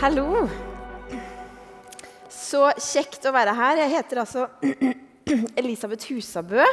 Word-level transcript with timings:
Hallo. 0.00 0.46
Så 2.32 2.62
kjekt 2.80 3.26
å 3.28 3.34
være 3.36 3.52
her. 3.52 3.82
Jeg 3.82 3.90
heter 3.92 4.20
altså 4.22 4.46
Elisabeth 5.60 6.08
Husabø. 6.08 6.64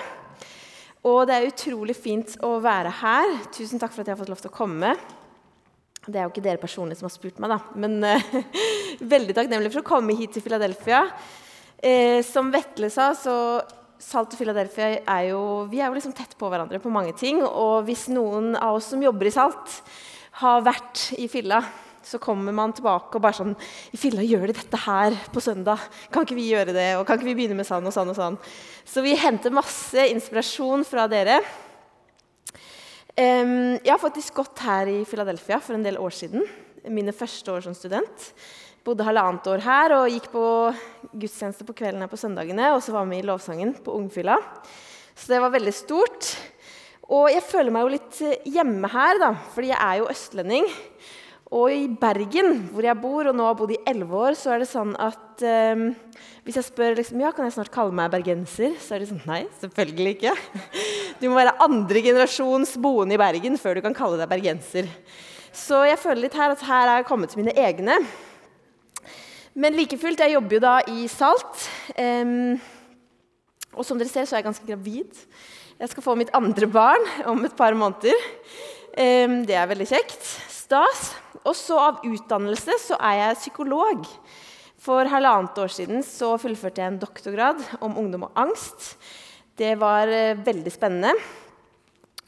Og 1.03 1.17
det 1.27 1.35
er 1.35 1.47
utrolig 1.49 1.97
fint 1.99 2.37
å 2.47 2.53
være 2.63 2.93
her. 3.01 3.33
Tusen 3.51 3.81
takk 3.81 3.91
for 3.91 3.99
at 3.99 4.07
jeg 4.07 4.15
har 4.15 4.21
fått 4.21 4.31
lov 4.31 4.39
til 4.39 4.47
å 4.47 4.55
komme. 4.55 4.93
Det 6.05 6.21
er 6.21 6.23
jo 6.23 6.31
ikke 6.31 6.45
dere 6.45 6.61
personlig 6.61 6.95
som 7.01 7.09
har 7.09 7.11
spurt 7.17 7.41
meg, 7.43 7.51
da. 7.51 7.57
Men 7.75 7.97
uh, 7.99 8.29
veldig 9.15 9.35
takknemlig 9.35 9.73
for 9.73 9.83
å 9.83 9.89
komme 9.89 10.15
hit 10.15 10.31
til 10.37 10.45
Philadelphia. 10.45 11.01
Eh, 11.83 12.21
som 12.23 12.47
Vetle 12.53 12.87
sa, 12.93 13.09
så 13.11 13.35
Salt 13.99 14.37
og 14.37 14.39
Philadelphia 14.39 15.01
er 15.01 15.33
jo 15.33 15.41
Vi 15.67 15.81
er 15.81 15.91
jo 15.91 15.97
liksom 15.97 16.15
tett 16.15 16.37
på 16.39 16.47
hverandre 16.47 16.79
på 16.79 16.93
mange 16.95 17.11
ting. 17.19 17.43
Og 17.43 17.83
hvis 17.91 18.07
noen 18.07 18.53
av 18.55 18.79
oss 18.79 18.87
som 18.93 19.03
jobber 19.03 19.27
i 19.27 19.35
Salt, 19.35 19.81
har 20.39 20.63
vært 20.63 21.09
i 21.19 21.27
Filla 21.27 21.59
så 22.07 22.19
kommer 22.23 22.55
man 22.55 22.71
tilbake 22.75 23.17
og 23.17 23.23
bare 23.23 23.35
sånn 23.35 23.55
I 23.91 23.99
filla 23.99 24.23
gjør 24.23 24.47
de 24.47 24.55
dette 24.55 24.79
her 24.85 25.15
på 25.33 25.43
søndag. 25.43 25.81
Kan 26.13 26.23
ikke 26.23 26.37
vi 26.37 26.49
gjøre 26.53 26.75
det? 26.75 26.89
Og 26.97 27.05
kan 27.07 27.19
ikke 27.19 27.27
vi 27.27 27.35
begynne 27.41 27.57
med 27.59 27.67
sånn 27.67 27.87
og 27.87 27.95
sånn 27.95 28.13
og 28.13 28.17
sånn? 28.17 28.37
Så 28.87 29.03
vi 29.03 29.17
henter 29.19 29.55
masse 29.55 30.07
inspirasjon 30.13 30.85
fra 30.87 31.07
dere. 31.11 31.41
Jeg 33.17 33.89
har 33.89 33.99
faktisk 33.99 34.37
gått 34.37 34.61
her 34.61 34.89
i 34.91 35.01
Philadelphia 35.09 35.59
for 35.59 35.75
en 35.75 35.83
del 35.83 35.97
år 35.99 36.13
siden. 36.13 36.45
Mine 36.87 37.15
første 37.15 37.51
år 37.51 37.65
som 37.65 37.75
student. 37.75 38.31
Bodde 38.87 39.03
halvannet 39.03 39.47
år 39.51 39.63
her 39.65 39.95
og 39.97 40.11
gikk 40.13 40.29
på 40.31 40.43
gudstjeneste 41.11 41.65
på 41.67 41.75
kvelden 41.75 42.05
her 42.05 42.11
på 42.11 42.19
søndagene. 42.21 42.69
Og 42.75 42.83
så 42.85 42.93
var 42.95 43.09
vi 43.09 43.19
i 43.19 43.25
lovsangen 43.25 43.73
på 43.83 43.97
Ungfylla. 43.97 44.37
Så 45.17 45.33
det 45.33 45.41
var 45.43 45.51
veldig 45.55 45.73
stort. 45.75 46.29
Og 47.07 47.29
jeg 47.31 47.43
føler 47.47 47.73
meg 47.73 47.85
jo 47.85 47.93
litt 47.95 48.21
hjemme 48.51 48.87
her, 48.91 49.19
da, 49.21 49.31
fordi 49.53 49.69
jeg 49.71 49.79
er 49.79 49.99
jo 50.01 50.09
østlending. 50.11 50.65
Og 51.47 51.71
i 51.71 51.85
Bergen, 51.87 52.65
hvor 52.73 52.83
jeg 52.83 52.99
bor 52.99 53.29
og 53.29 53.35
nå 53.37 53.45
har 53.47 53.55
bodd 53.55 53.71
i 53.71 53.79
elleve 53.87 54.19
år, 54.19 54.35
så 54.35 54.51
er 54.51 54.63
det 54.63 54.67
sånn 54.67 54.91
at 54.99 55.43
um, 55.47 55.85
hvis 56.43 56.57
jeg 56.59 56.67
spør 56.67 56.97
liksom, 56.99 57.21
ja, 57.23 57.31
kan 57.31 57.47
jeg 57.47 57.55
snart 57.55 57.71
kalle 57.71 57.95
meg 57.95 58.11
bergenser, 58.11 58.75
så 58.83 58.97
er 58.97 59.03
det 59.03 59.07
sånn 59.13 59.23
Nei, 59.29 59.45
selvfølgelig 59.61 60.17
ikke. 60.17 60.33
Du 61.21 61.29
må 61.31 61.37
være 61.39 61.55
andre 61.63 62.03
generasjons 62.03 62.75
boende 62.83 63.15
i 63.15 63.21
Bergen 63.21 63.55
før 63.61 63.79
du 63.79 63.85
kan 63.85 63.95
kalle 63.95 64.19
deg 64.19 64.29
bergenser. 64.31 64.89
Så 65.55 65.79
jeg 65.87 65.97
føler 66.01 66.25
litt 66.25 66.35
her 66.37 66.51
at 66.53 66.65
her 66.67 66.83
er 66.91 66.99
jeg 66.99 67.07
kommet 67.07 67.31
til 67.31 67.41
mine 67.41 67.55
egne. 67.57 67.95
Men 69.57 69.73
like 69.73 69.97
fullt, 69.97 70.19
jeg 70.21 70.35
jobber 70.35 70.59
jo 70.59 70.65
da 70.67 70.75
i 70.91 71.07
Salt. 71.09 71.63
Um, 71.95 72.59
og 73.71 73.87
som 73.87 73.97
dere 73.97 74.11
ser, 74.11 74.27
så 74.27 74.35
er 74.35 74.43
jeg 74.43 74.49
ganske 74.51 74.67
gravid. 74.67 75.23
Jeg 75.79 75.93
skal 75.93 76.05
få 76.05 76.17
mitt 76.19 76.33
andre 76.35 76.67
barn 76.69 77.07
om 77.31 77.41
et 77.47 77.55
par 77.57 77.73
måneder. 77.77 78.27
Um, 78.97 79.39
det 79.47 79.55
er 79.55 79.71
veldig 79.71 79.89
kjekt. 79.89 80.29
Stas. 80.67 81.13
Og 81.47 81.55
så 81.55 81.77
av 81.79 82.01
utdannelse 82.03 82.75
så 82.83 82.97
er 82.99 83.21
jeg 83.21 83.39
psykolog. 83.39 84.03
For 84.83 85.07
halvannet 85.07 85.55
år 85.63 85.71
siden 85.71 86.01
så 86.03 86.33
fullførte 86.41 86.83
jeg 86.83 86.91
en 86.91 86.99
doktorgrad 86.99 87.61
om 87.79 87.95
ungdom 88.01 88.25
og 88.27 88.35
angst. 88.35 88.97
Det 89.57 89.77
var 89.79 90.11
eh, 90.11 90.35
veldig 90.35 90.73
spennende. 90.73 91.13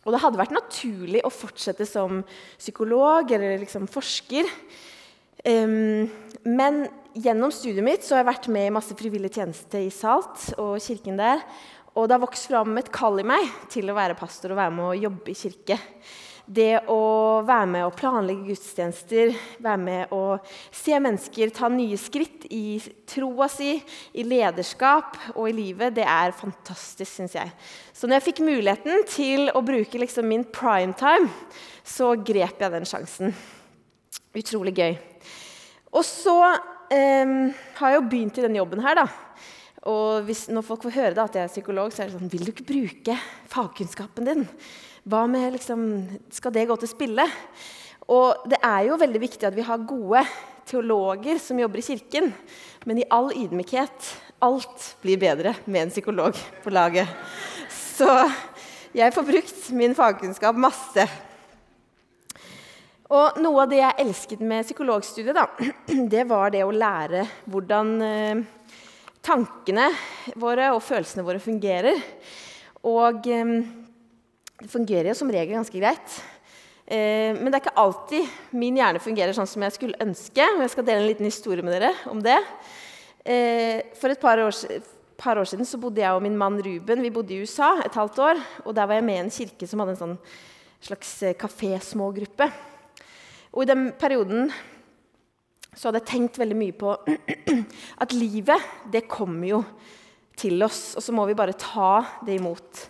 Og 0.05 0.15
det 0.15 0.21
hadde 0.23 0.39
vært 0.39 0.55
naturlig 0.55 1.19
å 1.27 1.33
fortsette 1.33 1.83
som 1.85 2.21
psykolog 2.55 3.27
eller 3.35 3.59
liksom 3.59 3.89
forsker. 3.91 4.47
Men 5.43 6.79
gjennom 7.13 7.51
studiet 7.53 7.85
mitt 7.85 8.07
så 8.07 8.15
har 8.15 8.23
jeg 8.23 8.29
vært 8.31 8.49
med 8.55 8.69
i 8.69 8.73
masse 8.73 8.95
frivillig 8.97 9.33
tjeneste 9.35 9.83
i 9.83 9.91
Salt 9.93 10.47
og 10.55 10.79
kirken 10.81 11.19
der. 11.19 11.43
Og 11.93 12.07
det 12.07 12.15
har 12.15 12.23
vokst 12.23 12.49
fram 12.49 12.79
et 12.79 12.89
kall 12.95 13.19
i 13.21 13.27
meg 13.27 13.45
til 13.69 13.91
å 13.91 13.99
være 13.99 14.17
pastor 14.17 14.55
og 14.55 14.61
være 14.63 14.75
med 14.79 14.87
å 14.87 14.97
jobbe 15.03 15.35
i 15.35 15.37
kirke 15.37 15.77
det 16.49 16.81
å 16.89 17.01
være 17.45 17.67
med 17.69 17.85
å 17.85 17.93
planlegge 17.93 18.47
gudstjenester, 18.49 19.35
være 19.61 19.81
med 19.83 20.13
å 20.15 20.39
se 20.73 20.97
mennesker 20.97 21.51
ta 21.53 21.69
nye 21.69 21.97
skritt 22.01 22.47
i 22.49 22.79
troa 23.09 23.45
si, 23.53 23.75
i 24.17 24.25
lederskap 24.25 25.17
og 25.35 25.43
i 25.51 25.53
livet, 25.53 25.93
det 25.99 26.07
er 26.09 26.33
fantastisk, 26.33 27.11
syns 27.11 27.37
jeg. 27.37 27.53
Så 27.93 28.09
når 28.09 28.17
jeg 28.17 28.27
fikk 28.31 28.43
muligheten 28.47 29.05
til 29.11 29.53
å 29.53 29.61
bruke 29.65 30.01
liksom 30.01 30.25
min 30.31 30.47
primetime, 30.49 31.29
så 31.85 32.15
grep 32.17 32.65
jeg 32.65 32.73
den 32.73 32.89
sjansen. 32.89 33.37
Utrolig 34.33 34.73
gøy. 34.77 34.97
Og 35.93 36.05
så 36.05 36.37
eh, 36.93 37.37
har 37.77 37.93
jeg 37.93 37.99
jo 37.99 38.09
begynt 38.09 38.41
i 38.41 38.45
denne 38.45 38.61
jobben 38.61 38.81
her, 38.85 39.03
da. 39.03 39.07
Og 39.89 40.25
hvis, 40.27 40.47
når 40.51 40.65
folk 40.65 40.83
får 40.87 40.97
høre 40.97 41.15
da, 41.15 41.29
at 41.29 41.37
jeg 41.37 41.45
er 41.45 41.53
psykolog, 41.53 41.93
så 41.93 42.03
er 42.03 42.09
det 42.09 42.17
sånn 42.17 42.31
Vil 42.33 42.43
du 42.43 42.51
ikke 42.51 42.67
bruke 42.67 43.15
fagkunnskapen 43.53 44.27
din? 44.27 44.47
Hva 45.09 45.23
med 45.25 45.55
liksom, 45.55 45.81
Skal 46.29 46.53
det 46.53 46.67
gå 46.69 46.75
til 46.77 46.91
spille? 46.91 47.25
Og 48.09 48.45
det 48.49 48.59
er 48.65 48.89
jo 48.89 48.97
veldig 48.99 49.21
viktig 49.21 49.47
at 49.47 49.55
vi 49.55 49.65
har 49.65 49.85
gode 49.87 50.21
teologer 50.69 51.39
som 51.41 51.57
jobber 51.61 51.81
i 51.81 51.85
kirken. 51.85 52.29
Men 52.85 53.01
i 53.01 53.07
all 53.09 53.31
ydmykhet 53.33 54.09
alt 54.45 54.85
blir 55.01 55.17
bedre 55.21 55.55
med 55.65 55.87
en 55.87 55.93
psykolog 55.93 56.37
på 56.63 56.73
laget. 56.73 57.09
Så 57.69 58.09
jeg 58.93 59.13
får 59.15 59.27
brukt 59.31 59.65
min 59.77 59.97
fagkunnskap 59.97 60.57
masse. 60.61 61.07
Og 63.09 63.41
noe 63.41 63.65
av 63.65 63.73
det 63.73 63.81
jeg 63.81 63.99
elsket 64.05 64.45
med 64.45 64.67
psykologstudiet, 64.67 65.37
da, 65.37 65.47
det 66.13 66.27
var 66.29 66.53
det 66.53 66.65
å 66.65 66.73
lære 66.73 67.25
hvordan 67.49 67.93
eh, 68.05 68.45
tankene 69.25 69.89
våre 70.37 70.69
og 70.75 70.83
følelsene 70.85 71.25
våre 71.25 71.41
fungerer. 71.41 71.97
Og 72.85 73.25
eh, 73.25 73.55
det 74.59 74.69
fungerer 74.71 75.11
jo 75.11 75.15
som 75.15 75.31
regel 75.31 75.55
ganske 75.55 75.79
greit. 75.79 76.19
Eh, 76.89 77.35
men 77.37 77.47
det 77.47 77.59
er 77.59 77.63
ikke 77.63 77.79
alltid 77.79 78.55
min 78.57 78.77
hjerne 78.79 79.01
fungerer 79.01 79.35
sånn 79.37 79.47
som 79.47 79.63
jeg 79.63 79.75
skulle 79.75 79.99
ønske. 80.03 80.45
og 80.55 80.63
Jeg 80.65 80.73
skal 80.73 80.87
dele 80.87 81.03
en 81.03 81.09
liten 81.11 81.27
historie 81.29 81.65
med 81.65 81.77
dere 81.77 81.93
om 82.11 82.21
det. 82.23 82.37
Eh, 83.23 83.93
for 83.99 84.11
et 84.11 84.21
par 84.21 84.41
år, 84.41 84.55
par 85.19 85.39
år, 85.39 85.47
siden 85.47 85.67
så 85.69 85.79
bodde 85.79 86.01
jeg 86.01 86.15
og 86.15 86.23
min 86.25 86.37
mann 86.39 86.57
Ruben 86.65 87.03
vi 87.05 87.11
bodde 87.13 87.35
i 87.35 87.43
USA 87.43 87.75
et 87.85 87.95
halvt 87.95 88.19
år. 88.25 88.41
og 88.65 88.75
Der 88.75 88.89
var 88.89 88.99
jeg 88.99 89.05
med 89.07 89.19
i 89.19 89.23
en 89.25 89.31
kirke 89.37 89.69
som 89.69 89.83
hadde 89.83 89.95
en 89.95 90.01
sånn 90.01 90.17
slags 90.89 91.11
eh, 91.23 91.37
kafésmågruppe. 91.39 92.49
Og 93.53 93.63
i 93.63 93.69
den 93.69 93.91
perioden 93.99 94.49
så 95.71 95.87
hadde 95.87 96.01
jeg 96.01 96.09
tenkt 96.09 96.39
veldig 96.41 96.57
mye 96.57 96.75
på 96.75 96.95
at 98.03 98.15
livet, 98.17 98.65
det 98.91 99.07
kommer 99.07 99.47
jo 99.47 99.61
til 100.39 100.59
oss. 100.65 100.97
Og 100.97 101.05
så 101.05 101.15
må 101.15 101.27
vi 101.29 101.37
bare 101.37 101.55
ta 101.55 102.01
det 102.25 102.39
imot. 102.39 102.89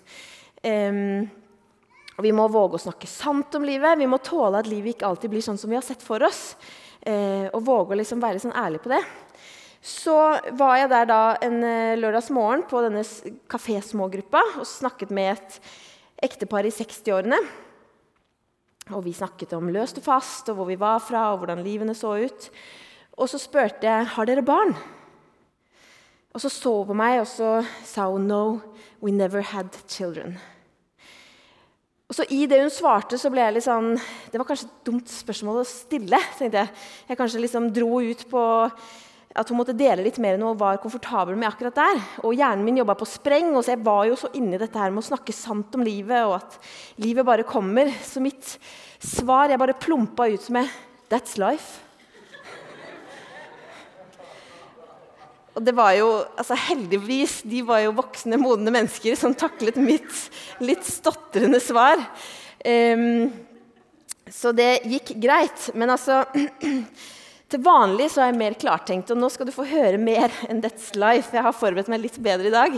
Um, 0.64 1.28
og 2.20 2.26
Vi 2.28 2.34
må 2.36 2.50
våge 2.52 2.76
å 2.76 2.84
snakke 2.84 3.08
sant 3.08 3.56
om 3.56 3.64
livet. 3.64 3.96
Vi 3.96 4.08
må 4.12 4.18
tåle 4.20 4.60
at 4.60 4.68
livet 4.68 4.98
ikke 4.98 5.08
alltid 5.08 5.32
blir 5.32 5.44
sånn 5.46 5.60
som 5.60 5.72
vi 5.72 5.78
har 5.78 5.86
sett 5.88 6.02
for 6.04 6.20
oss. 6.28 6.58
Eh, 7.00 7.48
og 7.56 7.64
våge 7.64 7.96
å 7.96 8.00
liksom 8.02 8.20
være 8.20 8.42
sånn 8.44 8.58
ærlig 8.60 8.82
på 8.84 8.92
det. 8.92 9.00
Så 9.80 10.18
var 10.60 10.76
jeg 10.76 10.92
der 10.92 11.08
da 11.08 11.22
en 11.48 11.64
eh, 11.64 11.96
lørdagsmorgen 11.96 12.66
på 12.68 12.84
denne 12.84 13.06
kafésmågruppa 13.48 14.44
og 14.60 14.68
snakket 14.68 15.16
med 15.16 15.38
et 15.38 15.58
ektepar 16.28 16.68
i 16.68 16.76
60-årene. 16.76 17.40
Og 18.92 19.06
vi 19.08 19.16
snakket 19.16 19.56
om 19.56 19.72
løst 19.72 20.04
og 20.04 20.10
fast, 20.12 20.52
og 20.52 20.60
hvor 20.60 20.68
vi 20.68 20.80
var 20.82 21.00
fra, 21.00 21.30
og 21.32 21.46
hvordan 21.46 21.64
livene 21.64 21.96
så 21.96 22.18
ut. 22.20 22.52
Og 23.16 23.32
så 23.32 23.40
spurte 23.40 23.88
jeg 23.88 24.12
har 24.18 24.28
dere 24.28 24.44
barn. 24.44 24.76
Og 26.36 26.44
så 26.44 26.52
så 26.52 26.82
hun 26.82 26.92
på 26.92 27.00
meg, 27.00 27.24
og 27.24 27.32
så 27.32 27.60
sa 27.88 28.12
hun 28.12 28.28
no, 28.28 28.60
we 29.00 29.16
never 29.16 29.40
had 29.56 29.72
children. 29.88 30.36
Og 32.10 32.18
så 32.18 32.26
I 32.34 32.48
det 32.50 32.58
hun 32.64 32.72
svarte, 32.74 33.20
så 33.22 33.30
ble 33.30 33.44
jeg 33.44 33.54
litt 33.60 33.68
sånn 33.68 33.92
Det 34.32 34.40
var 34.40 34.48
kanskje 34.50 34.66
et 34.66 34.88
dumt 34.88 35.12
spørsmål 35.14 35.62
å 35.62 35.68
stille. 35.68 36.18
tenkte 36.40 36.64
Jeg 36.64 36.72
Jeg 37.12 37.20
kanskje 37.20 37.44
liksom 37.44 37.70
dro 37.76 38.02
ut 38.02 38.26
på 38.32 38.42
at 39.40 39.52
hun 39.52 39.60
måtte 39.60 39.76
dele 39.78 40.02
litt 40.02 40.18
mer 40.18 40.36
enn 40.36 40.42
hun 40.44 40.58
var 40.58 40.80
komfortabel 40.82 41.38
med 41.38 41.52
akkurat 41.52 41.76
der. 41.78 42.00
Og 42.26 42.34
Hjernen 42.34 42.66
min 42.66 42.80
jobba 42.82 42.96
på 42.98 43.08
spreng, 43.08 43.52
og 43.54 43.62
så 43.62 43.76
jeg 43.76 43.84
var 43.86 44.08
jo 44.10 44.18
så 44.18 44.32
inni 44.34 44.58
dette 44.58 44.82
her 44.82 44.90
med 44.90 45.04
å 45.04 45.10
snakke 45.12 45.36
sant 45.38 45.78
om 45.78 45.86
livet, 45.86 46.26
og 46.26 46.40
at 46.40 46.58
livet 46.98 47.28
bare 47.28 47.46
kommer. 47.48 47.94
Så 48.02 48.24
mitt 48.26 48.58
svar 48.98 49.54
jeg 49.54 49.62
bare 49.62 49.78
plumpa 49.78 50.26
ut 50.34 50.50
med 50.58 50.74
That's 51.14 51.38
life. 51.38 51.89
Og 55.60 55.66
det 55.68 55.76
var 55.76 55.92
jo, 55.98 56.08
altså 56.40 56.56
Heldigvis 56.56 57.42
de 57.52 57.60
var 57.68 57.84
jo 57.84 57.92
voksne, 57.98 58.40
modne 58.40 58.72
mennesker 58.72 59.18
som 59.20 59.36
taklet 59.36 59.76
mitt 59.76 60.30
litt 60.64 60.86
stotrende 60.88 61.60
svar. 61.60 62.00
Um, 62.64 63.28
så 64.32 64.54
det 64.56 64.86
gikk 64.88 65.18
greit. 65.20 65.68
Men 65.76 65.92
altså 65.98 66.24
Til 67.50 67.64
vanlig 67.66 68.12
så 68.14 68.22
er 68.22 68.28
jeg 68.30 68.38
mer 68.38 68.56
klartenkt, 68.62 69.10
og 69.10 69.18
nå 69.18 69.26
skal 69.34 69.48
du 69.50 69.52
få 69.56 69.64
høre 69.66 69.98
mer 69.98 70.30
enn 70.46 70.60
That's 70.62 70.92
Life. 70.94 71.34
Jeg 71.34 71.42
har 71.42 71.56
forberedt 71.58 71.90
meg 71.90 72.04
litt 72.04 72.20
bedre 72.22 72.46
i 72.46 72.54
dag. 72.54 72.76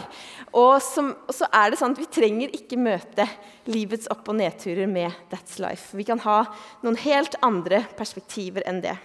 Og, 0.55 0.77
som, 0.79 1.09
og 1.27 1.35
så 1.35 1.49
er 1.51 1.73
det 1.73 1.81
sånn 1.81 1.91
at 1.91 1.99
vi 1.99 2.07
trenger 2.07 2.55
ikke 2.55 2.79
møte 2.79 3.25
livets 3.67 4.07
opp- 4.15 4.31
og 4.31 4.39
nedturer 4.39 4.87
med 4.87 5.11
That's 5.27 5.59
Life. 5.59 5.91
Vi 5.91 6.07
kan 6.07 6.23
ha 6.23 6.45
noen 6.85 6.95
helt 7.03 7.35
andre 7.43 7.83
perspektiver 7.99 8.63
enn 8.63 8.79
det. 8.87 8.95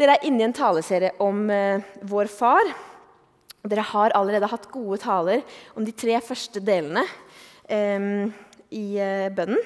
Dere 0.00 0.14
er 0.16 0.22
inne 0.24 0.40
i 0.40 0.46
en 0.46 0.56
taleserie 0.56 1.12
om 1.20 1.42
eh, 1.52 1.82
vår 2.08 2.30
far. 2.32 2.70
Dere 3.68 3.84
har 3.84 4.14
allerede 4.16 4.48
hatt 4.48 4.70
gode 4.72 4.96
taler 5.02 5.42
om 5.76 5.84
de 5.84 5.92
tre 5.92 6.14
første 6.24 6.62
delene 6.64 7.02
eh, 7.68 8.06
i 8.72 8.84
eh, 8.96 9.28
bønnen. 9.36 9.60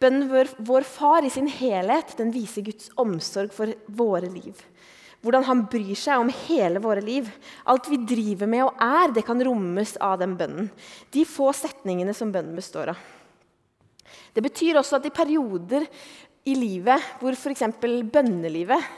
Bønnen 0.00 0.30
vår, 0.30 0.48
vår 0.64 0.86
Far 0.88 1.26
i 1.26 1.30
sin 1.30 1.46
helhet 1.52 2.16
den 2.18 2.32
viser 2.34 2.64
Guds 2.66 2.88
omsorg 2.98 3.52
for 3.54 3.70
våre 3.86 4.30
liv. 4.32 4.58
Hvordan 5.20 5.44
han 5.44 5.66
bryr 5.70 5.98
seg 5.98 6.22
om 6.22 6.32
hele 6.48 6.80
våre 6.80 7.02
liv. 7.04 7.28
Alt 7.68 7.90
vi 7.92 7.98
driver 8.08 8.48
med 8.50 8.64
og 8.64 8.80
er, 8.80 9.12
det 9.12 9.26
kan 9.26 9.42
rommes 9.44 9.92
av 10.00 10.16
den 10.22 10.34
bønnen. 10.40 10.70
De 11.12 11.26
få 11.28 11.50
setningene 11.54 12.14
som 12.16 12.32
bønnen 12.32 12.56
består 12.58 12.94
av. 12.94 13.04
Det 14.34 14.42
betyr 14.42 14.80
også 14.80 14.98
at 14.98 15.06
i 15.06 15.14
perioder 15.14 15.86
i 16.48 16.56
livet 16.56 17.20
hvor 17.20 17.36
f.eks. 17.36 17.68
bønnelivet 17.78 18.88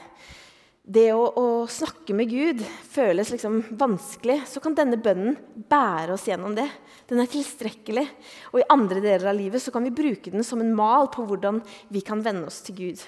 det 0.83 1.13
å, 1.15 1.23
å, 1.39 1.45
snakke 1.71 2.11
med 2.11 2.27
Gud 2.27 2.59
føles 2.91 3.29
liksom 3.31 3.61
vanskelig, 3.79 4.41
så 4.51 4.59
kan 4.59 4.75
denne 4.75 4.99
bønnen 4.99 5.37
bære 5.71 6.17
oss 6.17 6.25
gjennom 6.27 6.57
det. 6.57 6.67
Den 7.07 7.21
er 7.23 7.31
tilstrekkelig. 7.31 8.03
Og 8.51 8.59
i 8.59 8.67
andre 8.73 8.99
deler 8.99 9.29
av 9.31 9.37
livet 9.37 9.63
så 9.63 9.71
kan 9.71 9.87
vi 9.87 9.95
bruke 9.95 10.33
den 10.33 10.43
som 10.43 10.59
en 10.59 10.75
mal 10.75 11.07
på 11.13 11.23
hvordan 11.29 11.61
vi 11.87 12.03
kan 12.03 12.23
venne 12.25 12.49
oss 12.51 12.59
til 12.67 12.79
Gud. 12.81 13.05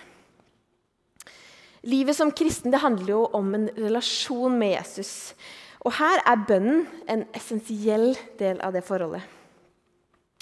Livet 1.85 2.17
som 2.17 2.31
kristen 2.33 2.71
det 2.71 2.81
handler 2.81 3.11
jo 3.11 3.21
om 3.35 3.51
en 3.59 3.69
relasjon 3.75 4.55
med 4.57 4.77
Jesus. 4.77 5.35
Og 5.83 5.93
her 5.99 6.23
er 6.23 6.47
bønnen 6.47 6.85
en 7.11 7.27
essensiell 7.35 8.13
del 8.39 8.63
av 8.63 8.73
det 8.73 8.87
forholdet. 8.87 9.21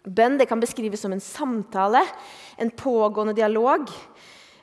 Bønn 0.04 0.38
det 0.38 0.46
kan 0.52 0.62
beskrives 0.62 1.02
som 1.02 1.16
en 1.16 1.24
samtale, 1.24 2.04
en 2.62 2.72
pågående 2.78 3.34
dialog. 3.36 3.90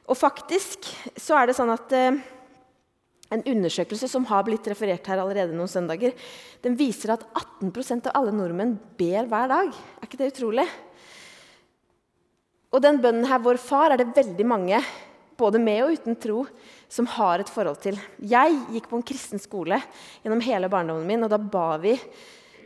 Og 0.07 0.17
faktisk 0.17 0.87
så 1.19 1.41
er 1.41 1.49
det 1.49 1.57
sånn 1.59 1.73
at 1.73 1.93
eh, 1.97 2.21
en 3.31 3.45
undersøkelse 3.47 4.09
som 4.11 4.27
har 4.31 4.43
blitt 4.47 4.67
referert 4.71 5.07
her 5.07 5.21
allerede 5.23 5.55
noen 5.55 5.71
søndager, 5.71 6.15
den 6.65 6.77
viser 6.79 7.15
at 7.15 7.27
18% 7.63 8.11
av 8.11 8.17
alle 8.19 8.35
nordmenn 8.35 8.75
ber 8.99 9.29
hver 9.31 9.53
dag. 9.53 9.71
Er 9.71 10.09
ikke 10.09 10.19
det 10.21 10.33
utrolig? 10.33 10.67
Og 12.71 12.83
den 12.83 13.01
bønnen 13.03 13.27
her, 13.27 13.43
vår 13.43 13.59
far, 13.63 13.91
er 13.91 14.03
det 14.03 14.13
veldig 14.15 14.47
mange, 14.47 14.83
både 15.41 15.63
med 15.63 15.81
og 15.85 15.95
uten 15.97 16.19
tro, 16.21 16.45
som 16.91 17.09
har 17.17 17.43
et 17.43 17.51
forhold 17.51 17.81
til. 17.83 17.97
Jeg 18.19 18.59
gikk 18.75 18.91
på 18.91 18.99
en 18.99 19.07
kristen 19.07 19.43
skole 19.43 19.81
gjennom 20.23 20.43
hele 20.45 20.71
barndommen 20.71 21.07
min, 21.09 21.25
og 21.25 21.33
da 21.33 21.39
ba 21.41 21.75
vi 21.83 21.97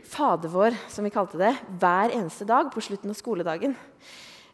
Fader 0.05 0.51
vår, 0.53 0.75
som 0.93 1.05
vi 1.05 1.09
kalte 1.13 1.39
det, 1.39 1.55
hver 1.81 2.13
eneste 2.13 2.45
dag 2.45 2.67
på 2.69 2.83
slutten 2.83 3.09
av 3.09 3.17
skoledagen. 3.17 3.73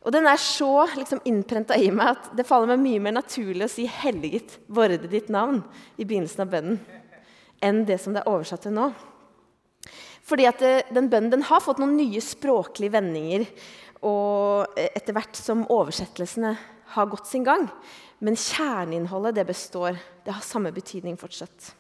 Og 0.02 0.14
den 0.16 0.26
er 0.26 0.40
så 0.42 0.88
liksom, 0.98 1.22
innprenta 1.30 1.78
i 1.78 1.92
meg 1.94 2.16
at 2.16 2.32
det 2.38 2.48
faller 2.50 2.74
meg 2.74 2.82
mye 2.82 3.04
mer 3.06 3.16
naturlig 3.20 3.68
å 3.68 3.72
si 3.72 3.86
'helliget 3.86 4.58
vorde 4.68 5.10
ditt 5.10 5.30
navn' 5.30 5.62
i 5.98 6.06
begynnelsen 6.06 6.42
av 6.42 6.50
bønnen 6.50 6.80
enn 7.62 7.86
det 7.86 8.00
som 8.02 8.14
det 8.14 8.24
er 8.24 8.32
oversatt 8.32 8.64
til 8.66 8.74
nå. 8.74 8.88
Fordi 10.26 10.48
at 10.50 10.62
det, 10.62 10.74
den 10.90 11.10
bønnen 11.10 11.30
den 11.30 11.46
har 11.46 11.62
fått 11.62 11.78
noen 11.82 11.94
nye 11.98 12.22
språklige 12.22 12.96
vendinger 12.96 13.46
og 14.02 14.74
etter 14.76 15.14
hvert 15.14 15.38
som 15.38 15.68
oversettelsene 15.70 16.56
har 16.96 17.10
gått 17.12 17.30
sin 17.30 17.46
gang. 17.46 17.68
Men 18.22 18.38
kjerneinnholdet 18.38 19.38
det 19.38 19.46
består. 19.50 19.98
Det 20.26 20.34
har 20.34 20.42
samme 20.46 20.74
betydning 20.74 21.18
fortsatt. 21.18 21.74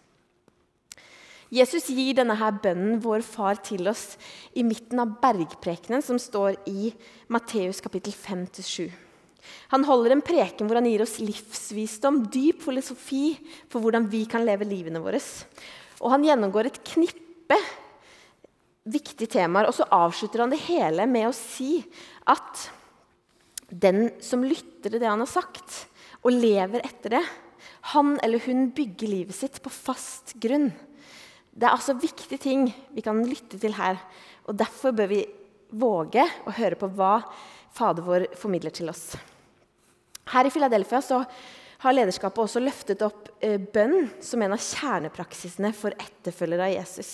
Jesus 1.51 1.89
gir 1.91 2.15
denne 2.15 2.37
her 2.39 2.55
bønnen 2.63 3.01
vår 3.03 3.25
far 3.27 3.57
til 3.59 3.89
oss 3.91 4.15
i 4.55 4.63
midten 4.63 5.01
av 5.03 5.17
bergprekenen 5.19 6.03
som 6.05 6.19
står 6.21 6.55
i 6.71 6.93
Matteus 7.27 7.83
kapittel 7.83 8.15
5-7. 8.15 8.87
Han 9.73 9.83
holder 9.83 10.15
en 10.15 10.23
preken 10.23 10.69
hvor 10.69 10.79
han 10.79 10.87
gir 10.87 11.03
oss 11.03 11.17
livsvisdom, 11.19 12.21
dyp 12.31 12.61
filosofi 12.63 13.35
for 13.67 13.83
hvordan 13.83 14.07
vi 14.11 14.23
kan 14.31 14.45
leve 14.47 14.67
livene 14.69 15.01
våre. 15.03 15.19
Og 15.99 16.13
han 16.13 16.23
gjennomgår 16.23 16.69
et 16.69 16.83
knippe 16.87 17.57
viktige 18.87 19.29
temaer, 19.35 19.67
og 19.67 19.75
så 19.75 19.89
avslutter 19.91 20.45
han 20.45 20.53
det 20.53 20.61
hele 20.69 21.03
med 21.09 21.27
å 21.27 21.35
si 21.35 21.81
at 22.31 22.69
den 23.67 24.07
som 24.23 24.45
lytter 24.45 24.87
til 24.87 25.01
det 25.01 25.09
han 25.09 25.21
har 25.21 25.29
sagt, 25.29 25.85
og 26.23 26.31
lever 26.37 26.85
etter 26.85 27.17
det, 27.17 27.23
han 27.91 28.15
eller 28.23 28.43
hun 28.45 28.69
bygger 28.75 29.09
livet 29.09 29.35
sitt 29.35 29.59
på 29.63 29.71
fast 29.73 30.35
grunn. 30.41 30.69
Det 31.51 31.67
er 31.67 31.75
altså 31.75 31.97
viktige 31.99 32.39
ting 32.39 32.67
vi 32.95 33.03
kan 33.03 33.19
lytte 33.27 33.59
til 33.59 33.75
her. 33.75 33.99
og 34.47 34.55
Derfor 34.59 34.95
bør 34.95 35.09
vi 35.11 35.25
våge 35.71 36.23
å 36.47 36.53
høre 36.55 36.79
på 36.79 36.89
hva 36.95 37.19
Fader 37.71 38.03
vår 38.03 38.25
formidler 38.35 38.73
til 38.75 38.91
oss. 38.91 39.13
Her 40.31 40.47
i 40.47 40.51
Philadelphia 40.51 40.99
har 41.81 41.95
lederskapet 41.95 42.43
også 42.43 42.61
løftet 42.61 43.03
opp 43.05 43.29
eh, 43.39 43.57
bønn 43.57 44.09
som 44.23 44.43
en 44.43 44.55
av 44.55 44.61
kjernepraksisene 44.61 45.71
for 45.75 45.95
etterfølgere 45.95 46.67
av 46.67 46.75
Jesus. 46.75 47.13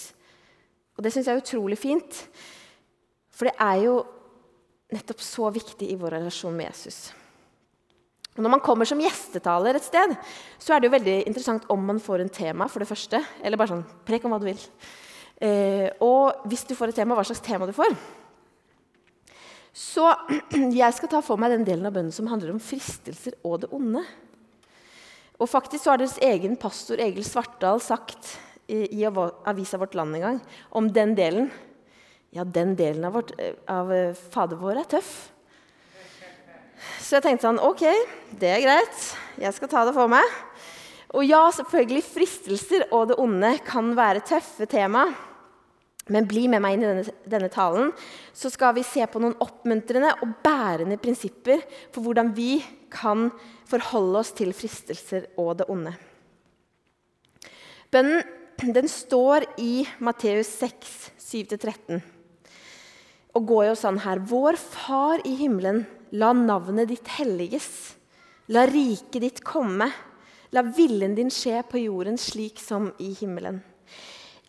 Og 0.97 1.05
Det 1.05 1.13
syns 1.13 1.29
jeg 1.29 1.37
er 1.37 1.43
utrolig 1.43 1.77
fint, 1.77 2.23
for 3.29 3.49
det 3.49 3.55
er 3.61 3.83
jo 3.85 3.99
nettopp 4.93 5.21
så 5.21 5.51
viktig 5.53 5.91
i 5.91 5.97
vår 5.99 6.17
relasjon 6.17 6.57
med 6.57 6.71
Jesus. 6.71 7.11
Når 8.37 8.53
man 8.53 8.61
kommer 8.61 8.85
som 8.85 9.01
gjestetaler 9.01 9.79
et 9.79 9.85
sted, 9.85 10.13
så 10.61 10.73
er 10.73 10.81
det 10.81 10.89
jo 10.89 10.93
veldig 10.93 11.17
interessant 11.29 11.65
om 11.73 11.81
man 11.89 12.01
får 12.01 12.21
en 12.23 12.33
tema, 12.33 12.67
for 12.69 12.83
det 12.83 12.89
første. 12.89 13.21
Eller 13.41 13.57
bare 13.57 13.73
sånn 13.73 13.85
Prek 14.05 14.25
om 14.27 14.33
hva 14.33 14.39
du 14.41 14.47
vil. 14.49 14.61
Eh, 15.41 15.89
og 16.05 16.47
hvis 16.49 16.65
du 16.69 16.75
får 16.77 16.93
et 16.93 16.99
tema, 17.01 17.17
hva 17.17 17.25
slags 17.25 17.43
tema 17.45 17.67
du 17.69 17.73
får. 17.77 17.97
Så 19.77 20.05
jeg 20.81 20.97
skal 20.97 21.11
ta 21.11 21.21
for 21.25 21.41
meg 21.41 21.53
den 21.53 21.67
delen 21.67 21.89
av 21.89 21.97
bønnen 21.97 22.13
som 22.13 22.29
handler 22.29 22.53
om 22.53 22.61
fristelser 22.61 23.37
og 23.45 23.63
det 23.63 23.71
onde. 23.75 24.01
Og 25.37 25.49
faktisk 25.49 25.83
så 25.83 25.93
har 25.93 26.01
deres 26.01 26.17
egen 26.25 26.57
pastor 26.57 27.01
Egil 27.01 27.25
Svartdal 27.25 27.81
sagt 27.83 28.35
i, 28.67 28.87
i 28.89 29.05
avisa 29.05 29.77
Vårt 29.77 29.93
Land 29.97 30.17
en 30.17 30.25
gang 30.25 30.39
om 30.77 30.89
den 30.93 31.13
delen. 31.17 31.51
Ja, 32.33 32.43
den 32.43 32.73
delen 32.77 33.05
av, 33.07 33.13
vårt, 33.15 33.33
eh, 33.39 33.53
av 33.71 33.93
eh, 33.93 34.17
Fader 34.33 34.59
vår 34.59 34.81
er 34.81 34.89
tøff. 34.97 35.11
Så 37.01 37.17
jeg 37.17 37.25
tenkte 37.25 37.47
sånn 37.47 37.61
OK, 37.63 37.83
det 38.39 38.51
er 38.53 38.63
greit. 38.63 39.05
Jeg 39.41 39.53
skal 39.55 39.71
ta 39.71 39.85
det 39.87 39.95
for 39.95 40.11
meg. 40.11 40.35
Og 41.15 41.23
ja, 41.25 41.45
selvfølgelig, 41.55 42.03
fristelser 42.03 42.87
og 42.91 43.09
det 43.11 43.17
onde 43.21 43.53
kan 43.65 43.93
være 43.97 44.25
tøffe 44.27 44.67
tema. 44.69 45.05
Men 46.11 46.27
bli 46.27 46.45
med 46.51 46.63
meg 46.63 46.77
inn 46.77 46.85
i 46.85 46.87
denne, 46.87 47.15
denne, 47.27 47.49
talen, 47.51 47.91
så 48.35 48.51
skal 48.51 48.75
vi 48.77 48.85
se 48.87 49.03
på 49.11 49.19
noen 49.19 49.35
oppmuntrende 49.43 50.13
og 50.23 50.37
bærende 50.43 50.99
prinsipper 51.01 51.63
for 51.91 52.05
hvordan 52.05 52.31
vi 52.35 52.61
kan 52.93 53.27
forholde 53.67 54.21
oss 54.21 54.31
til 54.35 54.53
fristelser 54.55 55.27
og 55.39 55.57
det 55.59 55.67
onde. 55.71 55.91
Bønnen 57.91 58.23
den 58.57 58.87
står 58.89 59.45
i 59.61 59.83
Matteus 60.01 60.49
6, 60.63 61.11
7-13 61.21 61.99
og 63.37 63.45
går 63.45 63.67
jo 63.67 63.75
sånn 63.77 63.99
her 64.01 64.21
Vår 64.25 64.57
Far 64.57 65.21
i 65.27 65.35
himmelen, 65.37 65.83
la 66.11 66.33
navnet 66.33 66.89
ditt 66.89 67.07
helliges. 67.17 67.95
La 68.53 68.65
riket 68.69 69.21
ditt 69.21 69.41
komme. 69.43 69.89
La 70.55 70.63
viljen 70.63 71.15
din 71.15 71.31
skje 71.33 71.61
på 71.67 71.81
jorden 71.81 72.17
slik 72.17 72.61
som 72.63 72.91
i 73.03 73.11
himmelen. 73.19 73.59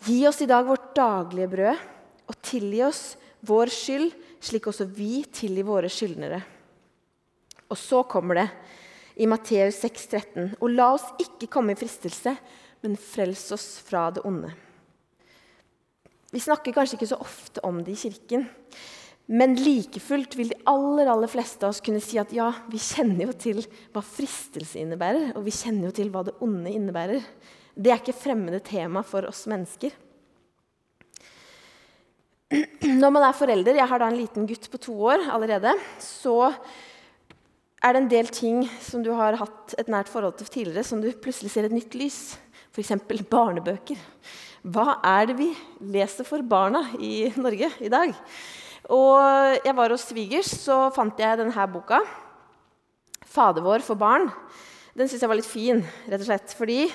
Gi 0.07 0.21
oss 0.29 0.43
i 0.45 0.47
dag 0.47 0.67
vårt 0.69 0.93
daglige 0.95 1.51
brød, 1.51 1.81
og 2.29 2.37
tilgi 2.45 2.85
oss 2.87 3.03
vår 3.49 3.73
skyld, 3.73 4.13
slik 4.39 4.69
også 4.71 4.87
vi 4.95 5.25
tilgir 5.35 5.67
våre 5.67 5.91
skyldnere. 5.91 6.39
Og 7.69 7.79
så 7.79 8.05
kommer 8.07 8.39
det 8.39 8.47
i 9.19 9.27
Matteus 9.27 9.81
6, 9.83 10.07
13, 10.07 10.55
Og 10.61 10.71
la 10.71 10.93
oss 10.95 11.09
ikke 11.19 11.51
komme 11.51 11.75
i 11.75 11.79
fristelse, 11.79 12.37
men 12.83 12.95
frels 12.95 13.51
oss 13.53 13.67
fra 13.83 14.09
det 14.15 14.23
onde. 14.25 14.53
Vi 16.31 16.41
snakker 16.45 16.77
kanskje 16.77 16.99
ikke 16.99 17.11
så 17.11 17.19
ofte 17.25 17.65
om 17.67 17.81
det 17.83 17.97
i 17.97 18.03
kirken. 18.07 18.47
Men 19.29 19.59
like 19.61 20.01
fullt 20.01 20.39
vil 20.39 20.55
de 20.55 20.57
aller, 20.71 21.09
aller 21.13 21.29
fleste 21.29 21.67
av 21.67 21.75
oss 21.75 21.83
kunne 21.85 22.01
si 22.01 22.17
at 22.21 22.31
ja, 22.33 22.49
vi 22.73 22.81
kjenner 22.81 23.27
jo 23.27 23.35
til 23.37 23.61
hva 23.93 24.01
fristelse 24.01 24.81
innebærer, 24.81 25.35
og 25.37 25.45
vi 25.45 25.53
kjenner 25.53 25.91
jo 25.91 25.97
til 25.99 26.13
hva 26.15 26.23
det 26.25 26.37
onde 26.45 26.73
innebærer. 26.73 27.27
Det 27.77 27.93
er 27.93 28.01
ikke 28.01 28.17
fremmede 28.17 28.63
tema 28.65 29.03
for 29.05 29.29
oss 29.29 29.45
mennesker. 29.51 29.93
Når 32.89 33.13
man 33.13 33.27
er 33.27 33.37
forelder, 33.37 33.77
jeg 33.77 33.91
har 33.91 34.01
da 34.01 34.09
en 34.09 34.17
liten 34.17 34.47
gutt 34.49 34.71
på 34.73 34.81
to 34.81 34.95
år 35.11 35.27
allerede, 35.35 35.75
så 36.01 36.49
er 37.85 37.93
det 37.93 38.01
en 38.01 38.11
del 38.11 38.31
ting 38.33 38.63
som 38.81 39.05
du 39.05 39.11
har 39.15 39.37
hatt 39.39 39.75
et 39.79 39.91
nært 39.93 40.09
forhold 40.09 40.39
til 40.39 40.49
tidligere, 40.49 40.87
som 40.89 41.03
du 41.05 41.11
plutselig 41.13 41.53
ser 41.53 41.69
et 41.69 41.75
nytt 41.77 41.93
lys. 42.01 42.39
F.eks. 42.73 42.97
barnebøker. 43.29 44.01
Hva 44.65 44.97
er 45.07 45.29
det 45.29 45.37
vi 45.39 45.51
leser 45.93 46.27
for 46.27 46.43
barna 46.47 46.87
i 46.97 47.29
Norge 47.37 47.69
i 47.85 47.93
dag? 47.93 48.17
Og 48.89 49.59
jeg 49.67 49.77
var 49.77 49.93
hos 49.93 50.07
svigers, 50.09 50.49
så 50.65 50.87
fant 50.97 51.19
jeg 51.21 51.41
denne 51.41 51.67
boka. 51.73 52.01
'Fader 53.29 53.61
vår 53.61 53.85
for 53.85 53.97
barn'. 54.01 54.31
Den 54.97 55.09
syns 55.09 55.21
jeg 55.21 55.29
var 55.29 55.37
litt 55.37 55.47
fin, 55.47 55.85
rett 56.09 56.23
og 56.23 56.27
slett. 56.27 56.55
Fordi 56.57 56.89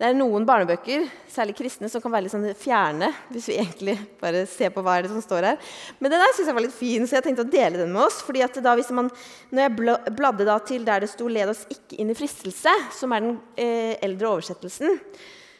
det 0.00 0.08
er 0.08 0.16
noen 0.16 0.46
barnebøker, 0.48 1.04
særlig 1.28 1.54
kristne, 1.58 1.88
som 1.92 2.02
kan 2.02 2.10
være 2.10 2.24
litt 2.24 2.32
sånn 2.32 2.48
fjerne. 2.56 3.12
hvis 3.30 3.48
vi 3.48 3.58
egentlig 3.60 3.96
bare 4.20 4.46
ser 4.48 4.70
på 4.74 4.82
hva 4.82 4.96
er 4.96 5.02
det 5.02 5.10
som 5.12 5.22
står 5.22 5.44
her. 5.44 5.58
Men 6.00 6.10
den 6.10 6.20
der 6.20 6.32
synes 6.34 6.48
jeg 6.48 6.56
var 6.56 6.64
litt 6.64 6.74
fin, 6.74 7.06
så 7.06 7.18
jeg 7.18 7.24
tenkte 7.28 7.44
å 7.44 7.52
dele 7.52 7.78
den 7.78 7.92
med 7.92 8.02
oss. 8.02 8.22
fordi 8.22 8.42
at 8.42 8.54
da 8.64 8.74
hvis 8.74 8.90
man, 8.90 9.10
når 9.52 9.62
jeg 9.62 10.16
bladde 10.16 10.48
da 10.48 10.58
til 10.58 10.84
der 10.84 11.00
det 11.00 11.10
sto 11.10 11.28
'Led 11.28 11.48
oss 11.48 11.66
ikke 11.70 12.00
inn 12.00 12.10
i 12.10 12.14
fristelse', 12.18 12.90
som 12.90 13.12
er 13.12 13.20
den 13.20 13.40
eh, 13.56 13.96
eldre 14.02 14.26
oversettelsen, 14.26 14.98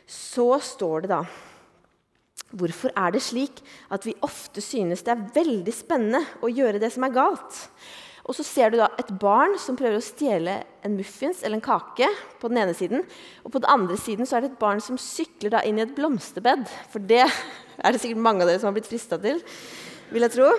så 0.07 0.59
står 0.59 1.03
det 1.03 1.11
da 1.11 1.25
Hvorfor 2.51 2.91
er 2.99 3.15
det 3.15 3.23
slik 3.23 3.61
at 3.95 4.07
vi 4.07 4.17
ofte 4.27 4.63
synes 4.65 5.05
det 5.07 5.13
er 5.15 5.27
veldig 5.37 5.75
spennende 5.75 6.25
å 6.43 6.51
gjøre 6.51 6.81
det 6.83 6.91
som 6.95 7.07
er 7.07 7.15
galt? 7.15 7.67
Og 8.27 8.37
så 8.37 8.45
ser 8.47 8.71
du 8.71 8.77
da 8.79 8.91
et 9.01 9.11
barn 9.23 9.57
som 9.59 9.79
prøver 9.79 9.99
å 9.99 10.05
stjele 10.05 10.59
en 10.87 10.97
muffins 10.99 11.41
eller 11.43 11.59
en 11.59 11.65
kake 11.65 12.07
på 12.43 12.51
den 12.51 12.61
ene 12.63 12.75
siden. 12.77 13.07
Og 13.43 13.55
på 13.55 13.63
den 13.63 13.71
andre 13.73 13.97
siden 13.99 14.29
så 14.29 14.37
er 14.37 14.45
det 14.45 14.53
et 14.53 14.61
barn 14.61 14.83
som 14.85 14.99
sykler 15.01 15.55
da 15.55 15.63
inn 15.67 15.81
i 15.81 15.85
et 15.87 15.95
blomsterbed. 15.97 16.67
For 16.93 17.03
det 17.03 17.25
er 17.25 17.95
det 17.95 18.03
sikkert 18.03 18.23
mange 18.23 18.45
av 18.45 18.53
dere 18.53 18.61
som 18.63 18.71
har 18.71 18.77
blitt 18.77 18.91
frista 18.91 19.19
til, 19.23 19.41
vil 20.13 20.27
jeg 20.27 20.37
tro. 20.37 20.51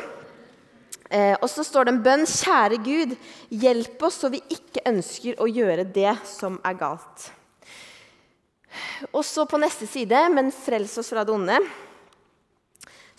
Eh, 1.11 1.35
og 1.37 1.47
så 1.51 1.63
står 1.67 1.87
det 1.87 1.93
en 1.93 2.03
bønn. 2.05 2.25
Kjære 2.27 2.81
Gud, 2.83 3.15
hjelp 3.61 4.07
oss 4.07 4.21
så 4.23 4.31
vi 4.33 4.41
ikke 4.51 4.83
ønsker 4.91 5.39
å 5.43 5.49
gjøre 5.51 5.85
det 5.91 6.15
som 6.27 6.59
er 6.67 6.79
galt. 6.79 7.29
Og 9.11 9.23
så 9.27 9.45
på 9.49 9.59
neste 9.61 9.87
side, 9.89 10.25
men 10.33 10.53
frels 10.55 10.97
oss 11.01 11.11
fra 11.11 11.25
det 11.27 11.33
onde 11.35 11.61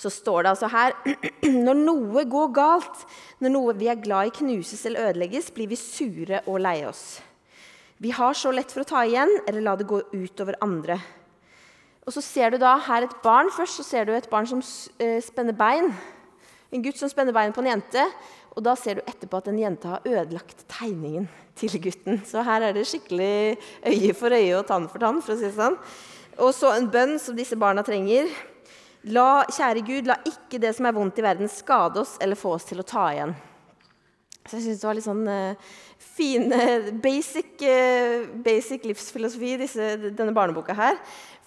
så 0.02 0.10
står 0.10 0.42
det 0.42 0.52
altså 0.52 0.70
her 0.72 0.94
Når 1.66 1.78
noe 1.78 2.24
går 2.30 2.54
galt, 2.56 3.04
når 3.42 3.54
noe 3.54 3.74
vi 3.78 3.90
er 3.90 4.00
glad 4.02 4.30
i 4.30 4.36
knuses 4.40 4.82
eller 4.88 5.10
ødelegges, 5.10 5.52
blir 5.54 5.70
vi 5.70 5.78
sure 5.78 6.42
og 6.46 6.62
leie 6.64 6.88
oss. 6.88 7.20
Vi 8.02 8.10
har 8.14 8.34
så 8.34 8.50
lett 8.50 8.72
for 8.72 8.82
å 8.82 8.88
ta 8.88 9.04
igjen 9.06 9.30
eller 9.46 9.62
la 9.62 9.76
det 9.78 9.86
gå 9.90 10.00
utover 10.10 10.58
andre. 10.64 10.98
Og 12.02 12.14
så 12.16 12.22
ser 12.24 12.50
du 12.50 12.58
da 12.58 12.74
her 12.82 13.06
et 13.06 13.14
barn. 13.22 13.50
Først 13.54 13.78
så 13.78 13.84
ser 13.86 14.08
du 14.08 14.14
et 14.16 14.26
barn 14.30 14.48
som 14.50 14.62
eh, 14.98 15.20
spenner 15.22 15.54
bein. 15.54 15.92
En 16.74 16.82
gutt 16.82 16.98
som 16.98 17.10
spenner 17.10 17.36
bein 17.36 17.54
på 17.54 17.62
en 17.62 17.70
jente. 17.70 18.06
Og 18.52 18.64
da 18.64 18.74
ser 18.76 18.98
du 18.98 19.06
etterpå 19.08 19.40
at 19.40 19.48
en 19.48 19.60
jente 19.60 19.88
har 19.88 20.04
ødelagt 20.04 20.66
tegningen 20.68 21.28
til 21.56 21.78
gutten. 21.80 22.20
Så 22.28 22.44
her 22.44 22.68
er 22.68 22.76
det 22.76 22.86
skikkelig 22.88 23.56
øye 23.88 24.14
for 24.16 24.34
øye 24.34 24.58
og 24.58 24.66
tann 24.68 24.88
for 24.92 25.00
tann. 25.00 25.22
for 25.22 25.34
å 25.34 25.38
si 25.38 25.48
det 25.48 25.56
sånn. 25.56 25.78
Og 26.40 26.52
så 26.56 26.74
en 26.76 26.90
bønn 26.92 27.18
som 27.20 27.36
disse 27.36 27.56
barna 27.56 27.84
trenger. 27.86 28.28
La, 29.12 29.44
kjære 29.50 29.86
Gud, 29.86 30.06
la 30.06 30.18
ikke 30.28 30.60
det 30.62 30.74
som 30.76 30.86
er 30.86 30.94
vondt 30.94 31.18
i 31.18 31.24
verden, 31.24 31.50
skade 31.50 31.98
oss 32.04 32.18
eller 32.22 32.38
få 32.38 32.54
oss 32.54 32.68
til 32.68 32.80
å 32.80 32.86
ta 32.86 33.08
igjen. 33.10 33.34
Så 34.42 34.58
jeg 34.58 34.64
syns 34.66 34.82
det 34.82 34.88
var 34.88 34.96
litt 34.98 35.06
sånn 35.06 35.26
uh, 35.26 35.72
fin, 36.02 36.48
uh, 36.50 36.88
basic, 37.02 37.52
uh, 37.62 38.28
basic, 38.42 38.86
livsfilosofi, 38.90 39.52
i 39.54 39.88
denne 40.10 40.34
barneboka 40.34 40.74
her. 40.74 40.98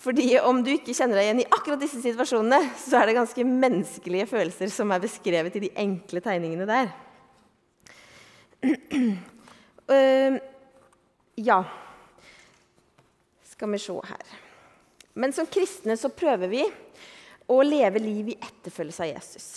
Fordi 0.06 0.36
om 0.38 0.60
du 0.62 0.70
ikke 0.70 0.94
kjenner 0.94 1.18
deg 1.18 1.26
igjen 1.26 1.40
i 1.42 1.48
akkurat 1.50 1.82
disse 1.82 1.98
situasjonene, 2.04 2.60
så 2.78 3.00
er 3.00 3.10
det 3.10 3.16
ganske 3.18 3.46
menneskelige 3.48 4.28
følelser 4.30 4.70
som 4.70 4.92
er 4.94 5.02
beskrevet 5.02 5.56
i 5.58 5.64
de 5.64 5.72
enkle 5.82 6.22
tegningene 6.22 6.68
der. 6.70 6.92
ja 11.50 11.58
Skal 13.50 13.74
vi 13.74 13.82
se 13.82 13.98
her. 14.12 14.36
Men 15.18 15.34
som 15.34 15.50
kristne 15.50 15.98
så 15.98 16.14
prøver 16.14 16.54
vi 16.54 16.62
å 17.50 17.62
leve 17.66 18.02
liv 18.04 18.30
i 18.34 18.38
etterfølgelse 18.38 19.06
av 19.08 19.10
Jesus. 19.10 19.48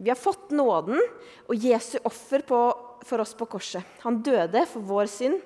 Vi 0.00 0.08
har 0.08 0.16
fått 0.16 0.52
nåden 0.56 0.96
og 0.96 1.54
Jesu 1.60 1.98
offer 2.08 2.40
på, 2.46 2.58
for 3.04 3.20
oss 3.20 3.36
på 3.36 3.48
korset. 3.52 3.84
Han 4.06 4.22
døde 4.24 4.64
for 4.70 4.80
vår 4.86 5.10
synd, 5.12 5.40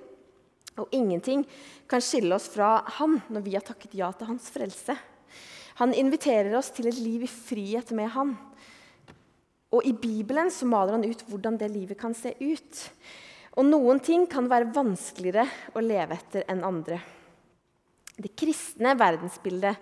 og 0.81 0.90
ingenting 0.95 1.45
kan 1.90 2.02
skille 2.02 2.35
oss 2.35 2.49
fra 2.52 2.81
han 2.99 3.21
når 3.33 3.45
vi 3.45 3.54
har 3.57 3.64
takket 3.66 3.95
ja 3.99 4.11
til 4.12 4.33
hans 4.33 4.49
frelse. 4.54 4.97
Han 5.81 5.95
inviterer 5.95 6.54
oss 6.59 6.71
til 6.75 6.88
et 6.90 6.99
liv 7.02 7.25
i 7.26 7.31
frihet 7.31 7.90
med 7.97 8.11
han. 8.14 8.35
Og 9.75 9.87
i 9.87 9.95
Bibelen 9.95 10.50
så 10.54 10.66
maler 10.71 10.97
han 10.97 11.07
ut 11.07 11.25
hvordan 11.28 11.59
det 11.59 11.71
livet 11.73 11.99
kan 11.99 12.14
se 12.14 12.35
ut. 12.38 12.85
Og 13.59 13.66
noen 13.66 14.00
ting 14.02 14.26
kan 14.31 14.47
være 14.50 14.71
vanskeligere 14.75 15.47
å 15.75 15.83
leve 15.83 16.19
etter 16.19 16.47
enn 16.50 16.62
andre. 16.66 17.00
Det 18.14 18.31
kristne 18.38 18.95
verdensbildet 18.95 19.78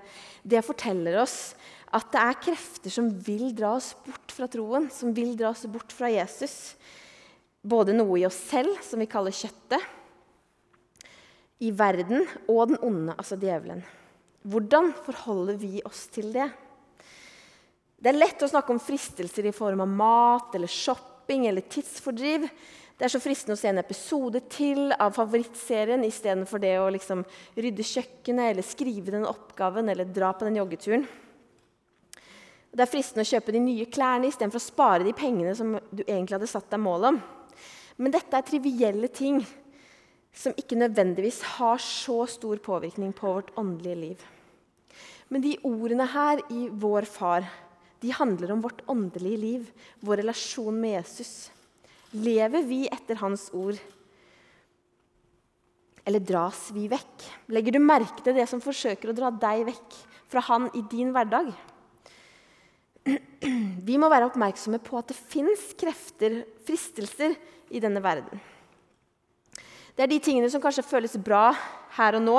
det 0.49 0.65
forteller 0.65 1.19
oss 1.21 1.53
at 1.93 2.09
det 2.15 2.21
er 2.23 2.39
krefter 2.41 2.93
som 2.93 3.11
vil 3.27 3.51
dra 3.57 3.75
oss 3.77 3.91
bort 4.07 4.33
fra 4.33 4.49
troen, 4.49 4.89
som 4.89 5.13
vil 5.13 5.35
dra 5.37 5.51
oss 5.53 5.67
bort 5.69 5.93
fra 5.93 6.09
Jesus. 6.09 6.75
Både 7.61 7.93
noe 7.93 8.17
i 8.17 8.25
oss 8.25 8.39
selv, 8.49 8.79
som 8.85 9.03
vi 9.03 9.11
kaller 9.11 9.35
kjøttet, 9.37 9.85
i 11.63 11.71
verden 11.75 12.25
og 12.51 12.73
den 12.73 12.81
onde, 12.83 13.15
altså 13.15 13.39
djevelen. 13.39 13.83
Hvordan 14.43 14.91
forholder 15.07 15.59
vi 15.61 15.79
oss 15.87 16.09
til 16.11 16.33
det? 16.35 16.49
Det 18.03 18.11
er 18.11 18.19
lett 18.19 18.43
å 18.43 18.51
snakke 18.51 18.75
om 18.75 18.83
fristelser 18.83 19.47
i 19.47 19.55
form 19.55 19.85
av 19.85 19.91
mat 19.91 20.57
eller 20.59 20.71
shopping 20.71 21.47
eller 21.47 21.63
tidsfordriv. 21.71 22.49
Det 22.99 23.07
er 23.07 23.13
så 23.15 23.23
fristende 23.23 23.55
å 23.55 23.61
se 23.61 23.71
en 23.71 23.79
episode 23.79 24.43
til 24.51 24.91
av 24.99 25.15
favorittserien 25.15 26.03
istedenfor 26.07 26.63
det 26.63 26.75
å 26.83 26.91
liksom 26.91 27.23
rydde 27.55 27.87
kjøkkenet 27.87 28.51
eller 28.51 28.67
skrive 28.67 29.15
den 29.15 29.29
oppgaven 29.29 29.91
eller 29.93 30.11
dra 30.11 30.33
på 30.35 30.49
den 30.49 30.59
joggeturen. 30.59 31.07
Det 32.73 32.83
er 32.83 32.91
fristende 32.91 33.23
å 33.23 33.29
kjøpe 33.29 33.55
de 33.55 33.63
nye 33.63 33.87
klærne 33.93 34.31
istedenfor 34.33 34.59
å 34.59 34.67
spare 34.67 35.07
de 35.07 35.15
pengene 35.15 35.55
som 35.55 35.77
du 35.93 36.03
egentlig 36.03 36.41
hadde 36.41 36.51
satt 36.51 36.71
deg 36.73 36.83
mål 36.83 37.11
om. 37.13 37.19
Men 38.03 38.15
dette 38.15 38.35
er 38.35 38.47
trivielle 38.49 39.11
ting 39.13 39.43
som 40.33 40.55
ikke 40.57 40.79
nødvendigvis 40.81 41.43
har 41.59 41.81
så 41.83 42.25
stor 42.31 42.61
påvirkning 42.65 43.13
på 43.17 43.35
vårt 43.37 43.53
åndelige 43.59 43.99
liv. 44.01 44.23
Men 45.29 45.45
de 45.45 45.57
ordene 45.65 46.07
her 46.13 46.41
i 46.53 46.67
Vår 46.69 47.09
Far 47.09 47.47
de 48.03 48.11
handler 48.11 48.51
om 48.53 48.63
vårt 48.65 48.83
åndelige 48.91 49.39
liv, 49.39 49.67
vår 50.01 50.25
relasjon 50.25 50.75
med 50.81 50.97
Jesus. 50.97 51.53
Lever 52.11 52.65
vi 52.67 52.81
etter 52.91 53.21
Hans 53.21 53.47
ord? 53.55 53.79
Eller 56.03 56.25
dras 56.27 56.65
vi 56.75 56.89
vekk? 56.91 57.29
Legger 57.55 57.77
du 57.77 57.79
merke 57.79 58.25
til 58.25 58.35
det 58.35 58.49
som 58.51 58.61
forsøker 58.65 59.13
å 59.13 59.17
dra 59.17 59.31
deg 59.31 59.63
vekk 59.71 60.01
fra 60.33 60.43
Han 60.49 60.67
i 60.75 60.83
din 60.91 61.13
hverdag? 61.15 61.53
Vi 63.87 63.97
må 63.99 64.11
være 64.11 64.29
oppmerksomme 64.29 64.79
på 64.83 64.99
at 64.99 65.09
det 65.11 65.19
fins 65.19 65.73
krefter, 65.79 66.43
fristelser, 66.67 67.35
i 67.73 67.81
denne 67.81 68.03
verden. 68.05 68.37
Det 69.93 70.07
er 70.07 70.09
de 70.09 70.21
tingene 70.25 70.49
som 70.49 70.63
kanskje 70.63 70.87
føles 70.87 71.19
bra 71.21 71.51
her 71.99 72.17
og 72.17 72.25
nå, 72.25 72.39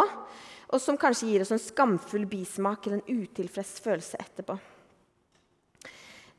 og 0.73 0.81
som 0.81 0.97
kanskje 0.97 1.29
gir 1.29 1.43
oss 1.43 1.53
en 1.53 1.61
skamfull 1.61 2.25
bismak 2.29 2.87
eller 2.87 3.01
en 3.01 3.23
utilfreds 3.23 3.75
følelse 3.83 4.17
etterpå. 4.17 4.57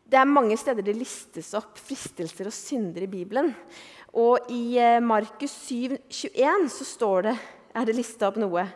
Det 0.04 0.18
er 0.21 0.28
mange 0.28 0.56
steder 0.59 0.85
det 0.85 0.97
listes 0.99 1.52
opp 1.56 1.78
fristelser 1.80 2.50
og 2.50 2.54
synder 2.54 3.06
i 3.06 3.11
Bibelen. 3.11 3.52
Og 4.14 4.50
i 4.52 4.76
eh, 4.78 5.00
Markus 5.02 5.54
7, 5.66 5.97
21 6.11 6.66
så 6.71 6.87
står 6.87 7.28
det, 7.28 7.37
er 7.75 7.87
det 7.88 7.97
lista 7.97 8.28
opp 8.28 8.37
noe 8.38 8.66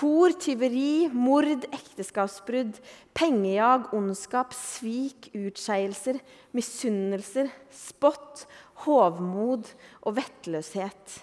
Hor, 0.00 0.32
tyveri, 0.40 1.10
mord, 1.12 1.66
ekteskapsbrudd, 1.68 2.78
pengejag, 3.12 3.90
ondskap, 3.92 4.54
svik, 4.56 5.28
utskeielser, 5.36 6.16
misunnelser, 6.56 7.50
spott, 7.68 8.46
hovmod 8.86 9.68
og 10.00 10.16
vettløshet. 10.16 11.18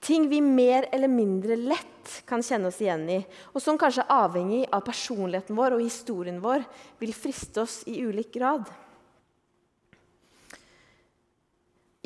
Ting 0.00 0.28
vi 0.30 0.40
mer 0.40 0.86
eller 0.94 1.10
mindre 1.10 1.56
lett 1.58 2.22
kan 2.28 2.42
kjenne 2.42 2.70
oss 2.70 2.78
igjen 2.80 3.08
i, 3.10 3.18
og 3.52 3.62
som 3.62 3.78
kanskje 3.80 4.06
avhengig 4.14 4.62
av 4.72 4.84
personligheten 4.86 5.58
vår 5.58 5.76
og 5.76 5.82
historien 5.82 6.38
vår 6.42 6.62
vil 7.00 7.16
friste 7.16 7.64
oss 7.64 7.80
i 7.90 7.98
ulik 8.06 8.30
grad. 8.38 8.68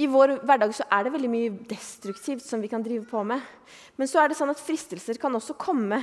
I 0.00 0.08
vår 0.08 0.38
hverdag 0.40 0.72
så 0.74 0.86
er 0.88 1.04
det 1.04 1.12
veldig 1.14 1.30
mye 1.30 1.52
destruktivt 1.68 2.42
som 2.46 2.62
vi 2.64 2.70
kan 2.72 2.82
drive 2.82 3.04
på 3.06 3.20
med. 3.28 3.42
Men 4.00 4.08
så 4.08 4.22
er 4.22 4.32
det 4.32 4.38
sånn 4.38 4.50
at 4.50 4.62
fristelser 4.62 5.20
kan 5.20 5.36
også 5.36 5.58
komme 5.60 6.00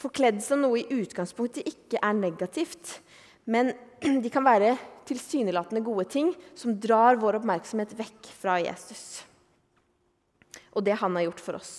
forkledd 0.00 0.42
som 0.42 0.64
noe 0.64 0.82
i 0.82 0.98
utgangspunktet 0.98 1.68
ikke 1.70 2.02
er 2.02 2.18
negativt. 2.18 2.98
Men 3.46 3.72
de 4.24 4.32
kan 4.34 4.44
være 4.44 4.74
tilsynelatende 5.08 5.86
gode 5.86 6.08
ting 6.10 6.34
som 6.58 6.76
drar 6.82 7.22
vår 7.22 7.40
oppmerksomhet 7.40 7.94
vekk 7.98 8.32
fra 8.42 8.58
Jesus. 8.62 9.22
Og 10.76 10.84
det 10.86 10.98
han 11.00 11.16
har 11.18 11.26
gjort 11.26 11.42
for 11.42 11.58
oss. 11.58 11.72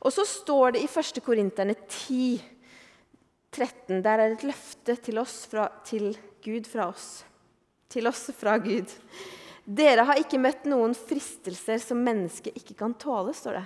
Og 0.00 0.14
så 0.14 0.24
står 0.28 0.76
det 0.76 0.84
i 0.84 0.90
1. 0.90 1.22
Korinterne 1.24 1.74
10, 1.74 2.42
13, 3.50 4.02
Der 4.04 4.20
er 4.20 4.34
et 4.34 4.44
løfte 4.46 4.96
til 5.02 5.18
oss 5.18 5.46
fra, 5.50 5.68
til 5.86 6.12
Gud 6.44 6.68
fra 6.70 6.90
oss. 6.92 7.24
Til 7.90 8.06
oss 8.06 8.28
fra 8.36 8.56
Gud. 8.62 8.90
Dere 9.66 10.04
har 10.06 10.20
ikke 10.20 10.38
møtt 10.38 10.66
noen 10.70 10.94
fristelser 10.94 11.80
som 11.82 12.02
mennesket 12.06 12.54
ikke 12.58 12.76
kan 12.78 12.94
tåle, 12.94 13.34
står 13.34 13.58
det. 13.58 13.64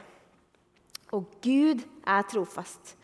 Og 1.17 1.27
Gud 1.45 1.83
er 2.09 2.25
trofast. 2.31 2.95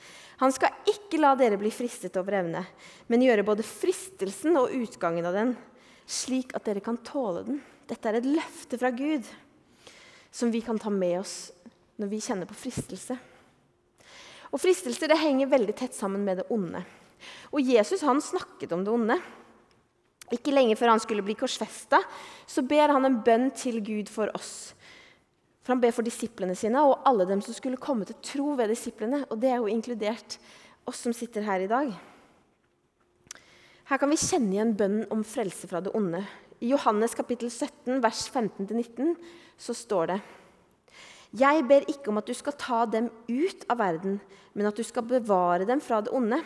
Han 0.40 0.52
skal 0.52 0.73
ikke 0.88 1.21
la 1.21 1.35
dere 1.37 1.59
bli 1.61 1.73
fristet 1.73 2.16
over 2.21 2.38
evne, 2.40 2.62
men 3.09 3.25
gjøre 3.25 3.45
både 3.45 3.64
fristelsen 3.66 4.56
og 4.61 4.73
utgangen 4.76 5.26
av 5.28 5.37
den, 5.37 5.54
slik 6.06 6.54
at 6.56 6.64
dere 6.68 6.85
kan 6.85 7.00
tåle 7.04 7.42
den. 7.45 7.61
Dette 7.88 8.09
er 8.09 8.21
et 8.21 8.28
løfte 8.28 8.78
fra 8.80 8.92
Gud 8.95 9.26
som 10.37 10.52
vi 10.52 10.61
kan 10.61 10.78
ta 10.78 10.93
med 10.93 11.21
oss 11.23 11.37
når 11.97 12.12
vi 12.12 12.21
kjenner 12.21 12.49
på 12.49 12.59
fristelse. 12.59 13.16
Og 14.52 14.61
Fristelser 14.61 15.09
det 15.09 15.19
henger 15.21 15.49
veldig 15.49 15.75
tett 15.76 15.97
sammen 15.97 16.25
med 16.26 16.43
det 16.43 16.47
onde. 16.52 16.83
Og 17.57 17.64
Jesus 17.64 18.05
han 18.05 18.21
snakket 18.23 18.75
om 18.76 18.85
det 18.85 18.93
onde. 18.93 19.16
Ikke 20.35 20.52
lenge 20.52 20.76
før 20.76 20.93
han 20.93 21.00
skulle 21.02 21.25
bli 21.25 21.37
korsfesta, 21.38 22.02
så 22.47 22.64
ber 22.66 22.93
han 22.93 23.09
en 23.09 23.21
bønn 23.25 23.49
til 23.57 23.78
Gud 23.85 24.11
for 24.12 24.33
oss. 24.37 24.75
For 25.64 25.75
Han 25.75 25.83
ber 25.83 25.95
for 25.95 26.07
disiplene 26.07 26.55
sine 26.55 26.83
og 26.87 27.00
alle 27.09 27.25
dem 27.26 27.40
som 27.43 27.55
skulle 27.55 27.81
komme 27.81 28.07
til 28.07 28.19
tro 28.23 28.52
ved 28.59 28.71
disiplene. 28.71 29.25
Og 29.31 29.40
det 29.43 29.50
er 29.50 29.57
jo 29.59 29.73
inkludert 29.73 30.37
oss 30.87 31.00
som 31.02 31.14
sitter 31.16 31.43
her 31.43 31.64
i 31.64 31.71
dag. 31.71 31.90
Her 33.87 33.99
kan 34.02 34.11
vi 34.11 34.19
kjenne 34.19 34.55
igjen 34.55 34.76
bønnen 34.78 35.09
om 35.14 35.25
frelse 35.26 35.66
fra 35.71 35.81
det 35.83 35.95
onde. 35.95 36.23
I 36.62 36.71
Johannes 36.71 37.14
kapittel 37.19 37.50
17, 37.50 37.99
vers 38.02 38.23
15-19 38.31 39.16
så 39.58 39.75
står 39.75 40.12
det 40.12 40.20
Jeg 41.36 41.64
ber 41.68 41.88
ikke 41.90 42.10
om 42.12 42.20
at 42.20 42.28
du 42.28 42.34
skal 42.36 42.56
ta 42.58 42.84
dem 42.86 43.10
ut 43.28 43.66
av 43.70 43.80
verden, 43.80 44.20
men 44.54 44.68
at 44.68 44.76
du 44.76 44.84
skal 44.86 45.04
bevare 45.08 45.66
dem 45.68 45.80
fra 45.80 46.00
det 46.00 46.12
onde. 46.14 46.40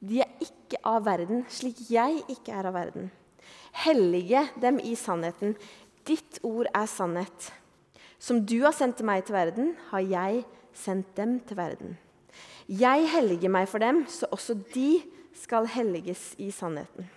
De 0.00 0.20
er 0.20 0.44
ikke 0.44 0.80
av 0.86 1.04
verden, 1.06 1.44
slik 1.48 1.82
jeg 1.90 2.22
ikke 2.32 2.54
er 2.54 2.68
av 2.68 2.76
verden. 2.76 3.10
Hellige 3.84 4.46
dem 4.60 4.78
i 4.80 4.94
sannheten. 4.96 5.56
Ditt 6.06 6.40
ord 6.46 6.68
er 6.72 6.86
sannhet. 6.88 7.50
Som 8.18 8.44
du 8.46 8.62
har 8.64 8.72
sendt 8.76 9.02
meg 9.04 9.26
til 9.26 9.36
verden, 9.36 9.74
har 9.90 10.04
jeg 10.04 10.44
sendt 10.76 11.12
dem 11.16 11.38
til 11.48 11.58
verden. 11.58 11.96
Jeg 12.66 13.08
helliger 13.12 13.52
meg 13.52 13.68
for 13.70 13.82
dem, 13.82 14.04
så 14.08 14.28
også 14.32 14.56
de 14.74 15.02
skal 15.36 15.68
helliges 15.70 16.32
i 16.42 16.50
sannheten. 16.50 17.15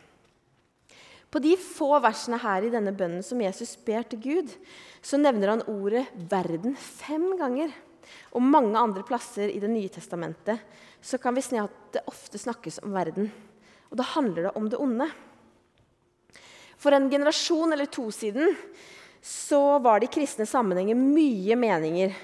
På 1.30 1.42
de 1.42 1.54
få 1.62 1.92
versene 2.02 2.40
her 2.42 2.66
i 2.66 2.72
denne 2.74 2.94
bønnen 2.98 3.22
som 3.26 3.42
Jesus 3.42 3.76
ber 3.86 4.08
til 4.10 4.22
Gud, 4.24 4.54
så 5.02 5.20
nevner 5.22 5.54
han 5.54 5.68
ordet 5.70 6.08
'verden' 6.16 6.76
fem 6.76 7.38
ganger. 7.38 7.70
Og 8.34 8.42
mange 8.42 8.78
andre 8.78 9.04
plasser 9.06 9.50
i 9.50 9.60
Det 9.60 9.70
nye 9.70 9.90
testamentet 9.90 10.60
så 11.02 11.18
kan 11.22 11.36
vi 11.36 11.42
se 11.42 11.60
at 11.62 11.72
det 11.94 12.08
ofte 12.08 12.38
snakkes 12.38 12.82
om 12.84 12.92
verden. 12.92 13.32
Og 13.92 13.98
da 13.98 14.04
handler 14.04 14.50
det 14.50 14.56
om 14.58 14.70
det 14.70 14.80
onde. 14.80 15.08
For 16.78 16.92
en 16.92 17.10
generasjon 17.10 17.74
eller 17.74 17.86
to 17.86 18.10
siden 18.12 18.56
så 19.22 19.80
var 19.80 20.00
det 20.00 20.10
i 20.10 20.14
kristne 20.20 20.48
sammenhenger 20.48 20.96
mye 20.96 21.56
meninger 21.60 22.16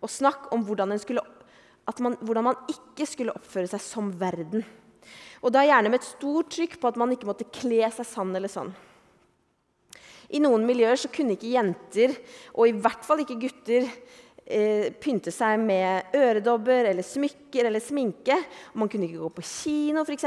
og 0.00 0.10
snakk 0.10 0.52
om 0.54 0.64
hvordan, 0.64 0.94
skulle, 0.98 1.22
man, 1.98 2.16
hvordan 2.20 2.44
man 2.44 2.56
ikke 2.70 3.06
skulle 3.06 3.34
oppføre 3.34 3.70
seg 3.70 3.82
som 3.82 4.12
verden. 4.20 4.64
Og 5.44 5.52
da 5.52 5.64
gjerne 5.66 5.92
med 5.92 6.00
et 6.00 6.08
stort 6.08 6.52
trykk 6.54 6.78
på 6.80 6.88
at 6.88 6.98
man 7.00 7.12
ikke 7.12 7.28
måtte 7.28 7.48
kle 7.52 7.84
seg 7.92 8.08
sann 8.08 8.32
eller 8.36 8.48
sånn. 8.48 8.72
I 10.34 10.40
noen 10.40 10.64
miljøer 10.66 10.96
så 10.98 11.10
kunne 11.12 11.36
ikke 11.36 11.52
jenter, 11.52 12.14
og 12.56 12.70
i 12.70 12.76
hvert 12.80 13.04
fall 13.04 13.20
ikke 13.22 13.36
gutter, 13.42 13.84
eh, 14.46 14.88
pynte 14.96 15.30
seg 15.30 15.60
med 15.60 16.16
øredobber 16.16 16.88
eller 16.90 17.04
smykker 17.04 17.68
eller 17.68 17.84
sminke. 17.84 18.38
Man 18.72 18.88
kunne 18.88 19.06
ikke 19.06 19.20
gå 19.20 19.30
på 19.36 19.44
kino, 19.44 20.02
f.eks. 20.02 20.24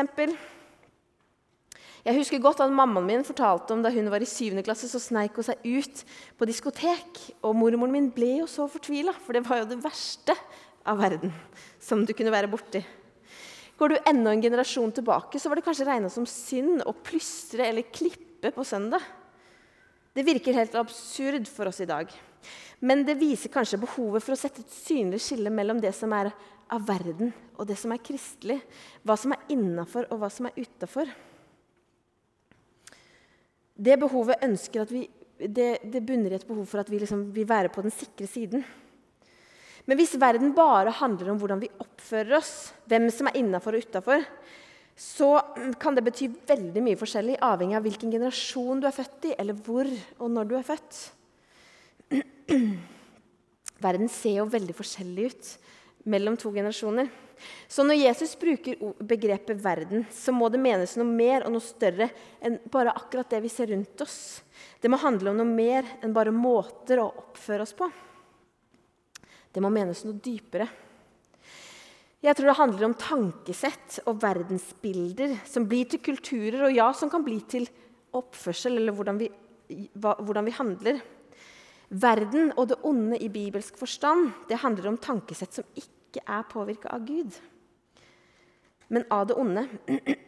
Jeg 2.08 2.16
husker 2.16 2.40
godt 2.40 2.62
at 2.64 2.72
Mammaen 2.72 3.08
min 3.10 3.26
fortalte 3.28 3.74
om 3.74 3.82
da 3.84 3.90
hun 3.92 4.08
var 4.14 4.24
i 4.24 4.30
7. 4.30 4.62
klasse, 4.64 4.88
så 4.88 5.02
sneik 5.02 5.36
hun 5.36 5.44
seg 5.44 5.66
ut 5.66 6.06
på 6.38 6.48
diskotek. 6.48 7.20
Og 7.42 7.58
mormoren 7.58 7.92
min 7.92 8.08
ble 8.16 8.38
jo 8.44 8.48
så 8.48 8.70
fortvila, 8.72 9.12
for 9.26 9.36
det 9.36 9.44
var 9.50 9.64
jo 9.64 9.72
det 9.74 9.82
verste 9.84 10.38
av 10.88 11.02
verden 11.02 11.34
som 11.84 12.06
du 12.06 12.14
kunne 12.16 12.32
være 12.32 12.48
borti. 12.54 12.80
Går 13.77 13.89
du 13.93 13.98
enda 14.10 14.34
en 14.34 14.41
generasjon 14.41 14.91
tilbake, 14.91 15.39
så 15.39 15.50
var 15.50 15.60
det 15.60 15.65
kanskje 15.67 15.86
regna 15.86 16.10
som 16.10 16.25
synd 16.25 16.81
å 16.88 16.96
plystre 16.98 17.67
eller 17.67 17.86
klippe 17.93 18.50
på 18.53 18.65
søndag. 18.65 19.03
Det 20.17 20.25
virker 20.25 20.57
helt 20.57 20.75
absurd 20.79 21.46
for 21.51 21.69
oss 21.69 21.84
i 21.84 21.89
dag. 21.89 22.10
Men 22.81 23.03
det 23.05 23.19
viser 23.19 23.53
kanskje 23.53 23.79
behovet 23.84 24.25
for 24.25 24.34
å 24.34 24.39
sette 24.39 24.63
et 24.63 24.74
synlig 24.74 25.22
skille 25.22 25.51
mellom 25.53 25.81
det 25.81 25.93
som 25.93 26.13
er 26.17 26.31
av 26.74 26.88
verden, 26.88 27.29
og 27.57 27.69
det 27.69 27.77
som 27.77 27.93
er 27.93 28.01
kristelig. 28.01 28.57
Hva 29.05 29.17
som 29.17 29.36
er 29.36 29.53
innafor, 29.53 30.10
og 30.10 30.24
hva 30.24 30.29
som 30.34 30.50
er 30.50 30.57
utafor. 30.57 31.13
Det 33.77 34.00
behovet 34.01 34.41
ønsker 34.46 34.84
at 34.84 34.93
vi, 34.93 35.05
det, 35.38 35.69
det 35.86 36.01
bunner 36.01 36.34
i 36.34 36.39
et 36.39 36.48
behov 36.50 36.65
for 36.65 36.81
at 36.81 36.89
vi 36.89 37.03
liksom 37.03 37.27
vil 37.36 37.46
være 37.50 37.69
på 37.74 37.86
den 37.86 37.93
sikre 37.93 38.29
siden. 38.29 38.65
Men 39.88 40.00
hvis 40.00 40.17
verden 40.20 40.51
bare 40.56 40.91
handler 41.00 41.32
om 41.32 41.38
hvordan 41.39 41.62
vi 41.63 41.72
oppfører 41.79 42.38
oss, 42.41 42.74
hvem 42.91 43.08
som 43.13 43.29
er 43.29 43.39
innafor 43.39 43.77
og 43.77 43.86
utafor, 43.88 44.25
så 44.98 45.29
kan 45.79 45.96
det 45.96 46.03
bety 46.07 46.27
veldig 46.50 46.81
mye 46.83 46.98
forskjellig, 47.00 47.38
avhengig 47.46 47.77
av 47.77 47.85
hvilken 47.85 48.12
generasjon 48.12 48.81
du 48.81 48.88
er 48.90 48.96
født 48.96 49.29
i, 49.29 49.35
eller 49.38 49.59
hvor 49.64 49.88
og 50.18 50.31
når 50.33 50.50
du 50.50 50.55
er 50.57 50.66
født. 50.68 51.00
Verden 53.85 54.09
ser 54.09 54.40
jo 54.40 54.50
veldig 54.50 54.75
forskjellig 54.75 55.29
ut 55.29 55.53
mellom 56.09 56.35
to 56.40 56.51
generasjoner. 56.55 57.12
Så 57.70 57.85
når 57.85 58.00
Jesus 58.00 58.33
bruker 58.40 58.79
begrepet 58.98 59.62
'verden', 59.62 60.07
så 60.09 60.33
må 60.33 60.50
det 60.50 60.59
menes 60.64 60.96
noe 60.98 61.05
mer 61.05 61.46
og 61.46 61.53
noe 61.53 61.62
større 61.62 62.09
enn 62.42 62.57
bare 62.74 62.96
akkurat 62.98 63.29
det 63.29 63.44
vi 63.46 63.51
ser 63.53 63.70
rundt 63.70 64.01
oss. 64.01 64.42
Det 64.81 64.90
må 64.90 64.98
handle 64.98 65.29
om 65.29 65.38
noe 65.38 65.46
mer 65.46 65.85
enn 66.01 66.16
bare 66.16 66.33
måter 66.33 67.03
å 67.03 67.12
oppføre 67.12 67.68
oss 67.68 67.77
på. 67.77 67.92
Det 69.57 69.63
må 69.65 69.72
menes 69.74 70.03
noe 70.05 70.22
dypere. 70.22 70.67
Jeg 72.22 72.37
tror 72.37 72.51
det 72.51 72.57
handler 72.59 72.85
om 72.85 72.93
tankesett 73.01 73.96
og 74.09 74.20
verdensbilder 74.22 75.33
som 75.50 75.65
blir 75.70 75.89
til 75.89 76.01
kulturer, 76.05 76.67
og 76.67 76.75
ja, 76.75 76.91
som 76.93 77.09
kan 77.09 77.25
bli 77.25 77.39
til 77.50 77.65
oppførsel 78.17 78.77
eller 78.77 78.93
hvordan 78.93 79.17
vi, 79.17 79.31
hva, 79.98 80.13
hvordan 80.22 80.46
vi 80.46 80.53
handler. 80.59 81.01
Verden 81.89 82.51
og 82.53 82.70
det 82.70 82.77
onde 82.85 83.17
i 83.17 83.31
bibelsk 83.33 83.81
forstand 83.81 84.29
det 84.50 84.61
handler 84.61 84.91
om 84.91 85.01
tankesett 85.01 85.57
som 85.57 85.65
ikke 85.74 86.22
er 86.22 86.46
påvirka 86.53 86.93
av 86.93 87.09
Gud, 87.09 87.33
men 88.88 89.04
av 89.12 89.26
det 89.28 89.36
onde. 89.36 89.66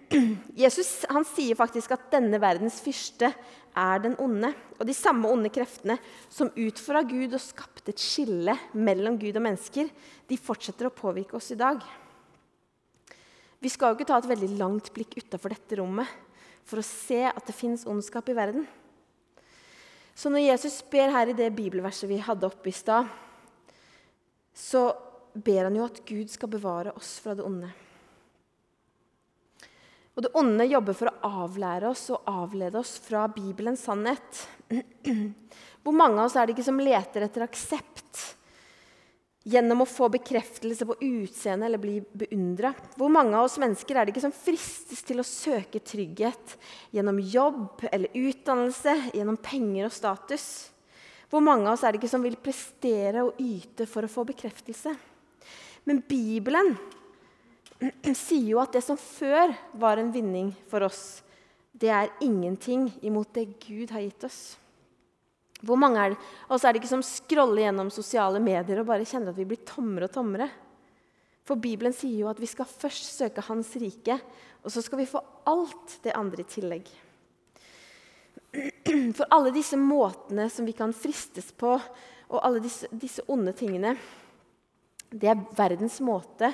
Jesus 0.64 1.06
han 1.10 1.26
sier 1.28 1.56
faktisk 1.56 1.94
at 1.96 2.10
denne 2.12 2.40
verdens 2.42 2.82
fyrste 2.84 3.32
er 3.78 4.02
den 4.04 4.18
onde. 4.20 4.52
Og 4.80 4.88
de 4.88 4.96
samme 4.96 5.32
onde 5.32 5.52
kreftene 5.54 5.96
som 6.28 6.52
utfordra 6.52 7.06
Gud 7.08 7.36
og 7.36 7.44
skapte 7.44 7.94
et 7.94 8.04
skille 8.04 8.56
mellom 8.76 9.20
Gud 9.22 9.38
og 9.40 9.46
mennesker, 9.46 9.88
de 10.28 10.40
fortsetter 10.40 10.90
å 10.90 10.96
påvirke 10.96 11.38
oss 11.40 11.52
i 11.56 11.60
dag. 11.60 11.80
Vi 13.60 13.72
skal 13.72 13.92
jo 13.92 14.00
ikke 14.00 14.08
ta 14.12 14.20
et 14.20 14.30
veldig 14.30 14.54
langt 14.60 14.92
blikk 14.96 15.18
utafor 15.20 15.56
dette 15.56 15.80
rommet 15.80 16.08
for 16.68 16.80
å 16.80 16.86
se 16.86 17.26
at 17.28 17.44
det 17.48 17.56
fins 17.56 17.88
ondskap 17.90 18.30
i 18.32 18.38
verden. 18.38 18.68
Så 20.16 20.32
når 20.32 20.50
Jesus 20.50 20.82
ber 20.92 21.12
her 21.16 21.32
i 21.32 21.36
det 21.36 21.48
bibelverset 21.56 22.10
vi 22.12 22.20
hadde 22.24 22.48
oppe 22.48 22.72
i 22.72 22.76
stad, 22.76 23.08
så 24.52 24.90
ber 25.32 25.70
han 25.70 25.78
jo 25.80 25.86
at 25.88 26.02
Gud 26.08 26.32
skal 26.32 26.52
bevare 26.52 26.92
oss 27.00 27.18
fra 27.24 27.36
det 27.38 27.46
onde. 27.48 27.70
Og 30.20 30.26
det 30.26 30.36
onde 30.36 30.66
jobber 30.68 30.96
for 31.00 31.08
å 31.08 31.30
avlære 31.46 31.88
oss 31.88 32.10
og 32.12 32.26
avlede 32.28 32.76
oss 32.82 32.98
fra 33.00 33.22
Bibelens 33.32 33.86
sannhet. 33.88 34.42
Hvor 35.80 35.96
mange 35.96 36.20
av 36.20 36.26
oss 36.26 36.36
er 36.36 36.44
det 36.44 36.58
ikke 36.58 36.66
som 36.68 36.82
leter 36.84 37.24
etter 37.24 37.46
aksept 37.46 38.26
gjennom 39.48 39.86
å 39.86 39.88
få 39.88 40.10
bekreftelse 40.12 40.84
på 40.90 40.98
utseendet 41.00 41.70
eller 41.70 41.80
bli 41.80 41.96
beundra? 42.04 42.74
Hvor 43.00 43.08
mange 43.16 43.32
av 43.40 43.48
oss 43.48 43.56
mennesker 43.64 43.96
er 43.96 44.04
det 44.04 44.12
ikke 44.12 44.26
som 44.28 44.36
fristes 44.36 45.08
til 45.08 45.24
å 45.24 45.28
søke 45.30 45.80
trygghet 45.80 46.58
gjennom 46.92 47.24
jobb 47.24 47.88
eller 47.88 48.12
utdannelse, 48.12 49.00
gjennom 49.16 49.40
penger 49.40 49.88
og 49.88 49.96
status? 50.02 50.50
Hvor 51.32 51.48
mange 51.48 51.64
av 51.64 51.80
oss 51.80 51.88
er 51.88 51.96
det 51.96 52.04
ikke 52.04 52.12
som 52.12 52.28
vil 52.28 52.36
prestere 52.44 53.24
og 53.24 53.40
yte 53.40 53.88
for 53.88 54.04
å 54.04 54.12
få 54.12 54.28
bekreftelse? 54.28 55.00
Men 55.88 56.04
Bibelen 56.12 56.76
sier 58.18 58.48
jo 58.52 58.62
at 58.62 58.74
det 58.76 58.84
som 58.86 59.00
før 59.00 59.54
var 59.80 60.00
en 60.00 60.12
vinning 60.14 60.52
for 60.72 60.84
oss, 60.88 61.22
det 61.72 61.92
er 61.94 62.12
ingenting 62.26 62.90
imot 63.06 63.32
det 63.36 63.46
Gud 63.64 63.94
har 63.96 64.04
gitt 64.04 64.26
oss. 64.28 64.40
Hvor 65.64 65.80
mange 65.80 66.00
er 66.00 66.14
det? 66.14 66.20
Og 66.48 66.60
så 66.60 66.68
er 66.68 66.74
det 66.74 66.82
ikke 66.82 66.92
som 66.92 67.04
scroller 67.04 67.66
gjennom 67.66 67.92
sosiale 67.92 68.40
medier 68.44 68.80
og 68.80 68.88
bare 68.88 69.08
kjenner 69.08 69.34
at 69.34 69.40
vi 69.40 69.48
blir 69.48 69.64
tommere 69.68 70.08
og 70.08 70.16
tommere. 70.16 70.48
For 71.48 71.60
Bibelen 71.60 71.96
sier 71.96 72.24
jo 72.24 72.30
at 72.32 72.40
vi 72.40 72.48
skal 72.48 72.70
først 72.70 73.10
søke 73.18 73.44
Hans 73.48 73.72
rike, 73.82 74.20
og 74.64 74.72
så 74.72 74.84
skal 74.86 75.02
vi 75.02 75.10
få 75.10 75.22
alt 75.50 75.98
det 76.04 76.16
andre 76.16 76.44
i 76.44 76.52
tillegg. 76.52 76.92
For 79.18 79.26
alle 79.34 79.52
disse 79.56 79.78
måtene 79.80 80.48
som 80.52 80.68
vi 80.68 80.76
kan 80.78 80.94
fristes 80.96 81.52
på, 81.58 81.76
og 82.30 82.44
alle 82.46 82.62
disse, 82.62 82.90
disse 82.94 83.26
onde 83.32 83.56
tingene, 83.58 83.96
det 85.10 85.32
er 85.32 85.42
verdens 85.58 85.98
måte 86.06 86.52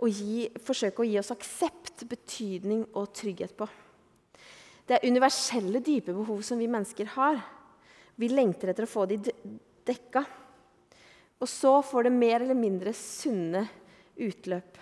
å 0.00 0.08
gi, 0.08 0.46
forsøke 0.64 1.02
å 1.02 1.08
gi 1.08 1.18
oss 1.20 1.32
aksept, 1.34 2.06
betydning 2.08 2.86
og 2.96 3.10
trygghet 3.16 3.52
på. 3.58 3.68
Det 4.88 4.96
er 4.96 5.08
universelle, 5.10 5.82
dype 5.84 6.14
behov 6.16 6.40
som 6.46 6.60
vi 6.60 6.70
mennesker 6.70 7.10
har. 7.18 7.40
Vi 8.16 8.30
lengter 8.32 8.72
etter 8.72 8.86
å 8.86 8.90
få 8.90 9.04
de 9.10 9.18
dekka. 9.84 10.22
Og 11.38 11.50
så 11.50 11.74
får 11.84 12.08
det 12.08 12.14
mer 12.16 12.40
eller 12.40 12.56
mindre 12.56 12.94
sunne 12.96 13.66
utløp. 14.16 14.80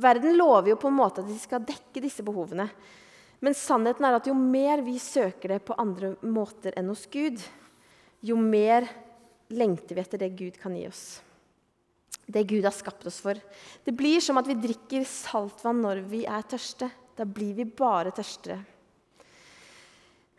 Verden 0.00 0.38
lover 0.38 0.72
jo 0.72 0.78
på 0.80 0.88
en 0.90 0.96
måte 0.96 1.22
at 1.22 1.28
de 1.28 1.36
skal 1.38 1.62
dekke 1.66 2.02
disse 2.02 2.24
behovene. 2.26 2.66
Men 3.44 3.54
sannheten 3.54 4.08
er 4.08 4.16
at 4.16 4.30
jo 4.30 4.34
mer 4.38 4.80
vi 4.82 4.96
søker 5.02 5.52
det 5.52 5.60
på 5.68 5.76
andre 5.78 6.14
måter 6.24 6.74
enn 6.78 6.88
hos 6.88 7.04
Gud, 7.12 7.36
jo 8.24 8.40
mer 8.40 8.88
lengter 9.52 9.98
vi 9.98 10.02
etter 10.02 10.24
det 10.24 10.32
Gud 10.38 10.56
kan 10.58 10.74
gi 10.74 10.88
oss 10.88 11.04
det 12.26 12.44
Gud 12.48 12.64
har 12.64 12.74
skapt 12.74 13.06
oss 13.06 13.20
for. 13.24 13.38
Det 13.84 13.92
blir 13.92 14.20
som 14.24 14.38
at 14.40 14.48
vi 14.48 14.56
drikker 14.58 15.04
saltvann 15.08 15.82
når 15.84 16.04
vi 16.08 16.24
er 16.28 16.46
tørste. 16.48 16.88
Da 17.14 17.26
blir 17.28 17.54
vi 17.54 17.66
bare 17.68 18.14
tørstere. 18.14 18.58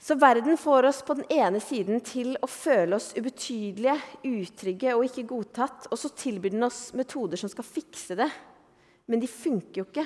Så 0.06 0.18
verden 0.22 0.58
får 0.58 0.86
oss 0.86 1.00
på 1.02 1.16
den 1.18 1.26
ene 1.34 1.60
siden 1.64 2.02
til 2.06 2.36
å 2.44 2.50
føle 2.52 2.98
oss 3.00 3.14
ubetydelige, 3.18 3.96
utrygge 4.28 4.92
og 4.94 5.08
ikke 5.08 5.26
godtatt. 5.32 5.88
Og 5.90 5.98
så 5.98 6.12
tilbyr 6.14 6.54
den 6.54 6.68
oss 6.68 6.92
metoder 6.94 7.42
som 7.42 7.50
skal 7.50 7.66
fikse 7.66 8.18
det. 8.20 8.30
Men 9.10 9.22
de 9.22 9.30
funker 9.30 9.82
jo 9.82 9.88
ikke. 9.88 10.06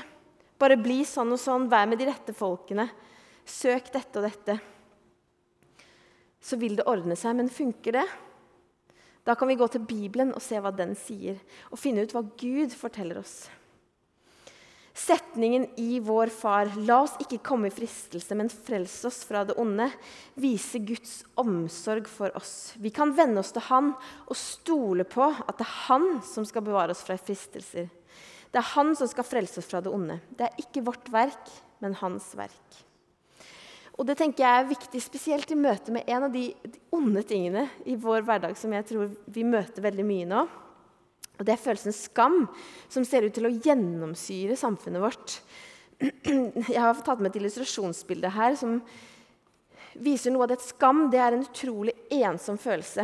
Bare 0.59 0.79
bli 0.79 1.01
sånn 1.07 1.35
og 1.35 1.41
sånn, 1.41 1.67
vær 1.71 1.87
med 1.87 1.99
de 1.99 2.07
rette 2.07 2.35
folkene. 2.35 2.87
Søk 3.43 3.91
dette 3.91 4.21
og 4.21 4.27
dette. 4.27 4.55
Så 6.39 6.59
vil 6.59 6.79
det 6.79 6.87
ordne 6.87 7.19
seg, 7.19 7.35
men 7.35 7.51
funker 7.51 7.99
det? 7.99 8.07
Da 9.29 9.35
kan 9.37 9.51
vi 9.51 9.59
gå 9.59 9.67
til 9.69 9.85
Bibelen 9.85 10.31
og 10.33 10.41
se 10.41 10.57
hva 10.57 10.71
den 10.73 10.95
sier, 10.97 11.37
og 11.69 11.77
finne 11.77 12.01
ut 12.01 12.13
hva 12.15 12.23
Gud 12.41 12.73
forteller 12.73 13.19
oss. 13.21 13.43
Setningen 14.99 15.67
i 15.79 15.99
Vår 16.03 16.31
Far, 16.33 16.65
'La 16.65 17.03
oss 17.03 17.13
ikke 17.21 17.37
komme 17.45 17.69
i 17.69 17.73
fristelse, 17.73 18.35
men 18.35 18.49
frels 18.49 18.97
oss 19.05 19.21
fra 19.23 19.45
det 19.45 19.55
onde', 19.61 19.91
viser 20.35 20.81
Guds 20.83 21.23
omsorg 21.37 22.09
for 22.09 22.33
oss. 22.35 22.73
Vi 22.81 22.89
kan 22.89 23.13
venne 23.15 23.39
oss 23.39 23.53
til 23.53 23.61
Han 23.69 23.93
og 24.27 24.35
stole 24.35 25.05
på 25.05 25.29
at 25.29 25.57
det 25.57 25.67
er 25.67 25.77
Han 25.87 26.21
som 26.25 26.43
skal 26.43 26.65
bevare 26.65 26.91
oss 26.91 27.05
fra 27.05 27.15
fristelser. 27.15 27.87
Det 28.51 28.59
er 28.59 28.73
Han 28.73 28.95
som 28.95 29.07
skal 29.07 29.23
frelse 29.29 29.61
oss 29.61 29.69
fra 29.69 29.79
det 29.79 29.93
onde. 29.93 30.19
Det 30.35 30.49
er 30.49 30.57
ikke 30.57 30.83
vårt 30.83 31.07
verk, 31.13 31.53
men 31.79 31.93
Hans 31.93 32.35
verk. 32.35 32.88
Og 33.99 34.07
det 34.07 34.15
tenker 34.15 34.45
jeg 34.45 34.61
er 34.61 34.69
viktig, 34.69 35.01
spesielt 35.03 35.49
i 35.51 35.59
møte 35.59 35.91
med 35.91 36.07
en 36.07 36.29
av 36.29 36.31
de, 36.31 36.45
de 36.63 36.79
onde 36.95 37.23
tingene 37.27 37.65
i 37.83 37.97
vår 37.99 38.23
hverdag 38.23 38.55
som 38.55 38.71
jeg 38.71 38.87
tror 38.87 39.11
vi 39.27 39.43
møter 39.43 39.83
veldig 39.83 40.05
mye 40.07 40.27
nå. 40.29 40.45
Og 41.39 41.43
Det 41.47 41.53
er 41.53 41.59
følelsen 41.59 41.95
skam 41.95 42.45
som 42.91 43.03
ser 43.07 43.27
ut 43.27 43.35
til 43.35 43.47
å 43.47 43.51
gjennomsyre 43.51 44.55
samfunnet 44.59 45.03
vårt. 45.03 45.35
Jeg 46.71 46.79
har 46.79 46.99
tatt 47.03 47.19
med 47.19 47.31
et 47.31 47.39
illustrasjonsbilde 47.41 48.31
her 48.31 48.55
som 48.59 48.77
viser 49.99 50.31
noe 50.31 50.47
av 50.47 50.53
det. 50.53 50.61
Skam 50.63 51.07
det 51.11 51.19
er 51.19 51.35
en 51.35 51.43
utrolig 51.43 51.95
ensom 52.21 52.59
følelse. 52.59 53.03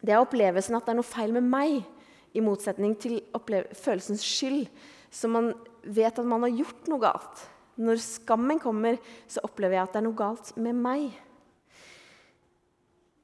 Det 0.00 0.12
er 0.12 0.20
opplevelsen 0.20 0.76
at 0.76 0.88
det 0.88 0.94
er 0.94 1.00
noe 1.00 1.12
feil 1.12 1.36
med 1.36 1.48
meg, 1.48 1.82
i 2.32 2.40
motsetning 2.40 2.94
til 2.96 3.18
følelsens 3.76 4.22
skyld, 4.24 4.64
som 5.12 5.34
man 5.36 5.50
vet 5.84 6.16
at 6.16 6.24
man 6.24 6.46
har 6.46 6.54
gjort 6.62 6.88
noe 6.88 7.02
galt. 7.02 7.42
Når 7.80 8.00
skammen 8.04 8.60
kommer, 8.60 8.98
så 9.30 9.40
opplever 9.46 9.78
jeg 9.78 9.86
at 9.86 9.94
det 9.94 10.02
er 10.02 10.06
noe 10.08 10.18
galt 10.18 10.52
med 10.60 10.76
meg. 10.76 11.06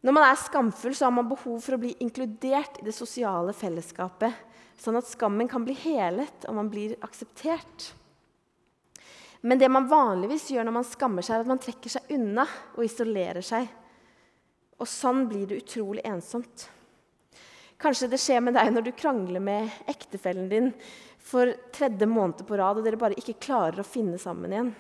Når 0.07 0.15
man 0.15 0.29
er 0.29 0.39
skamfull, 0.41 0.95
så 0.95 1.09
har 1.09 1.15
man 1.15 1.29
behov 1.29 1.59
for 1.61 1.77
å 1.77 1.81
bli 1.83 1.91
inkludert 2.05 2.79
i 2.81 2.87
det 2.87 2.95
sosiale 2.97 3.53
fellesskapet, 3.57 4.45
sånn 4.79 4.97
at 5.01 5.11
skammen 5.11 5.51
kan 5.51 5.65
bli 5.67 5.75
helet 5.81 6.47
og 6.47 6.57
man 6.61 6.71
blir 6.71 6.95
akseptert. 7.05 7.91
Men 9.43 9.59
det 9.59 9.69
man 9.71 9.89
vanligvis 9.91 10.49
gjør 10.51 10.67
når 10.67 10.77
man 10.79 10.87
skammer 10.87 11.27
seg, 11.27 11.37
er 11.37 11.45
at 11.45 11.51
man 11.51 11.61
trekker 11.63 11.93
seg 11.93 12.11
unna 12.15 12.47
og 12.77 12.83
isolerer 12.87 13.45
seg. 13.45 13.69
Og 14.79 14.87
sånn 14.87 15.27
blir 15.31 15.47
det 15.51 15.61
utrolig 15.65 16.05
ensomt. 16.07 16.69
Kanskje 17.79 18.09
det 18.11 18.19
skjer 18.23 18.43
med 18.43 18.57
deg 18.59 18.73
når 18.75 18.89
du 18.89 18.95
krangler 18.99 19.43
med 19.43 19.71
ektefellen 19.91 20.49
din 20.51 20.73
for 21.29 21.53
tredje 21.75 22.07
måned 22.09 22.47
på 22.49 22.57
rad, 22.57 22.79
og 22.79 22.87
dere 22.87 23.01
bare 23.01 23.17
ikke 23.21 23.37
klarer 23.43 23.83
å 23.83 23.87
finne 23.87 24.17
sammen 24.21 24.55
igjen. 24.55 24.71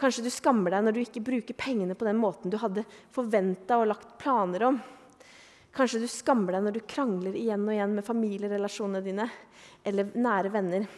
Kanskje 0.00 0.24
du 0.26 0.30
skammer 0.34 0.74
deg 0.74 0.84
når 0.84 0.96
du 0.96 1.00
ikke 1.04 1.22
bruker 1.24 1.56
pengene 1.56 1.94
på 1.94 2.08
den 2.08 2.18
måten 2.18 2.50
du 2.50 2.58
hadde 2.60 2.84
forventa 3.14 3.78
og 3.78 3.88
lagt 3.92 4.16
planer 4.20 4.66
om. 4.66 4.80
Kanskje 5.72 6.02
du 6.02 6.08
skammer 6.10 6.56
deg 6.56 6.66
når 6.66 6.76
du 6.76 6.82
krangler 6.90 7.38
igjen 7.38 7.64
og 7.64 7.72
igjen 7.76 7.94
med 7.96 8.04
familierelasjonene 8.04 9.04
dine 9.06 9.28
eller 9.86 10.10
nære 10.18 10.52
venner. 10.52 10.90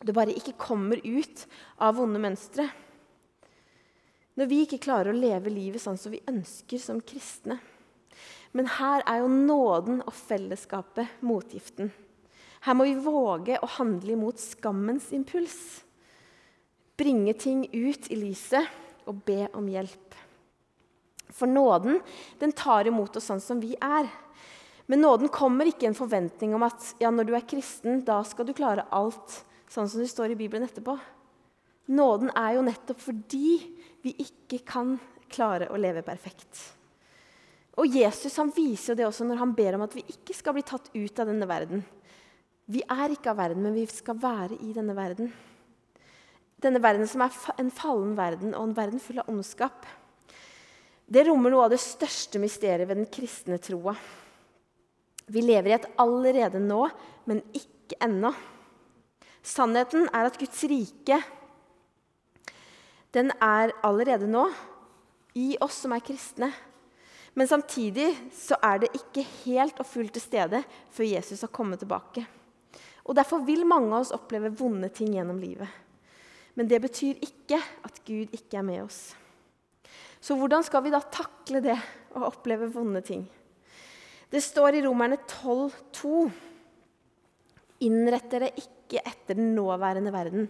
Du 0.00 0.14
bare 0.16 0.34
ikke 0.34 0.56
kommer 0.58 1.02
ut 1.04 1.44
av 1.82 1.98
vonde 1.98 2.22
mønstre. 2.22 2.66
Når 4.38 4.50
vi 4.50 4.64
ikke 4.64 4.82
klarer 4.82 5.12
å 5.12 5.20
leve 5.20 5.52
livet 5.52 5.82
sånn 5.82 5.98
som 6.00 6.14
vi 6.14 6.24
ønsker 6.30 6.80
som 6.80 7.02
kristne. 7.02 7.58
Men 8.56 8.70
her 8.78 9.04
er 9.04 9.20
jo 9.20 9.30
nåden 9.30 10.00
og 10.00 10.14
fellesskapet 10.16 11.20
motgiften. 11.26 11.90
Her 12.66 12.74
må 12.74 12.88
vi 12.88 12.96
våge 12.98 13.58
å 13.62 13.70
handle 13.78 14.16
imot 14.16 14.40
skammens 14.42 15.12
impuls 15.14 15.58
bringe 16.98 17.32
ting 17.38 17.62
ut 17.72 18.10
i 18.10 18.16
lyset 18.18 18.66
og 19.08 19.22
be 19.26 19.46
om 19.56 19.66
hjelp. 19.70 20.16
For 21.30 21.46
nåden 21.46 22.00
den 22.40 22.54
tar 22.56 22.88
imot 22.90 23.16
oss 23.16 23.28
sånn 23.30 23.42
som 23.42 23.60
vi 23.62 23.76
er. 23.78 24.08
Men 24.90 25.04
nåden 25.04 25.30
kommer 25.30 25.68
ikke 25.68 25.86
i 25.86 25.90
en 25.92 25.98
forventning 25.98 26.56
om 26.56 26.64
at 26.66 26.94
ja, 26.98 27.12
når 27.12 27.28
du 27.28 27.34
er 27.36 27.46
kristen, 27.46 28.00
da 28.04 28.22
skal 28.26 28.48
du 28.48 28.54
klare 28.56 28.88
alt, 28.90 29.42
sånn 29.70 29.88
som 29.90 30.02
det 30.02 30.10
står 30.10 30.34
i 30.34 30.38
Bibelen 30.40 30.66
etterpå. 30.66 30.96
Nåden 31.94 32.32
er 32.36 32.56
jo 32.56 32.64
nettopp 32.66 33.04
fordi 33.04 33.52
vi 34.02 34.16
ikke 34.24 34.62
kan 34.66 34.96
klare 35.30 35.68
å 35.70 35.78
leve 35.78 36.02
perfekt. 36.02 36.64
Og 37.78 37.94
Jesus 37.94 38.34
han 38.40 38.50
viser 38.50 38.92
jo 38.92 38.98
det 38.98 39.06
også 39.06 39.28
når 39.28 39.44
han 39.44 39.54
ber 39.54 39.76
om 39.76 39.84
at 39.86 39.94
vi 39.94 40.02
ikke 40.08 40.34
skal 40.34 40.56
bli 40.56 40.64
tatt 40.66 40.90
ut 40.96 41.20
av 41.20 41.30
denne 41.30 41.46
verden. 41.46 41.84
Vi 42.68 42.82
er 42.84 43.14
ikke 43.14 43.32
av 43.32 43.38
verden, 43.40 43.64
men 43.64 43.76
vi 43.76 43.86
skal 43.88 44.18
være 44.20 44.58
i 44.60 44.74
denne 44.76 44.96
verden. 44.96 45.30
Denne 46.60 46.82
verden 46.84 47.08
som 47.08 47.22
er 47.24 47.36
en 47.62 47.70
fallen 47.72 48.12
verden 48.18 48.52
og 48.52 48.66
en 48.66 48.76
verden 48.76 49.00
full 49.00 49.22
av 49.22 49.30
ondskap. 49.32 49.86
Det 51.08 51.24
rommer 51.24 51.54
noe 51.54 51.64
av 51.64 51.72
det 51.72 51.80
største 51.80 52.40
mysteriet 52.42 52.88
ved 52.90 53.00
den 53.00 53.08
kristne 53.08 53.56
troa. 53.62 53.94
Vi 55.28 55.40
lever 55.44 55.72
i 55.72 55.76
et 55.78 55.88
allerede 56.00 56.60
nå, 56.60 56.82
men 57.28 57.40
ikke 57.56 57.96
ennå. 58.04 58.34
Sannheten 59.40 60.10
er 60.12 60.28
at 60.28 60.36
Guds 60.40 60.60
rike 60.68 61.22
den 63.16 63.30
er 63.40 63.72
allerede 63.86 64.28
nå 64.28 64.44
i 65.40 65.54
oss 65.64 65.80
som 65.84 65.94
er 65.96 66.04
kristne. 66.04 66.50
Men 67.32 67.48
samtidig 67.48 68.10
så 68.36 68.58
er 68.60 68.82
det 68.82 68.90
ikke 68.98 69.24
helt 69.46 69.80
og 69.80 69.88
fullt 69.88 70.18
til 70.18 70.24
stede 70.26 70.60
før 70.92 71.08
Jesus 71.08 71.40
har 71.46 71.54
kommet 71.54 71.80
tilbake. 71.80 72.26
Og 73.08 73.16
Derfor 73.16 73.40
vil 73.46 73.64
mange 73.64 73.88
av 73.94 74.04
oss 74.04 74.12
oppleve 74.12 74.52
vonde 74.52 74.90
ting 74.92 75.14
gjennom 75.16 75.40
livet. 75.40 75.68
Men 76.58 76.68
det 76.68 76.82
betyr 76.84 77.22
ikke 77.24 77.60
at 77.86 78.02
Gud 78.04 78.34
ikke 78.36 78.60
er 78.60 78.66
med 78.66 78.82
oss. 78.84 79.14
Så 80.20 80.36
hvordan 80.36 80.64
skal 80.66 80.82
vi 80.84 80.92
da 80.92 81.00
takle 81.00 81.62
det 81.64 81.76
å 82.18 82.26
oppleve 82.28 82.68
vonde 82.74 83.00
ting? 83.06 83.22
Det 84.28 84.42
står 84.44 84.76
i 84.76 84.82
Romerne 84.84 85.16
12,2.: 85.22 86.26
Innrett 87.86 88.28
dere 88.28 88.50
ikke 88.58 89.00
etter 89.00 89.38
den 89.38 89.54
nåværende 89.56 90.12
verden, 90.12 90.48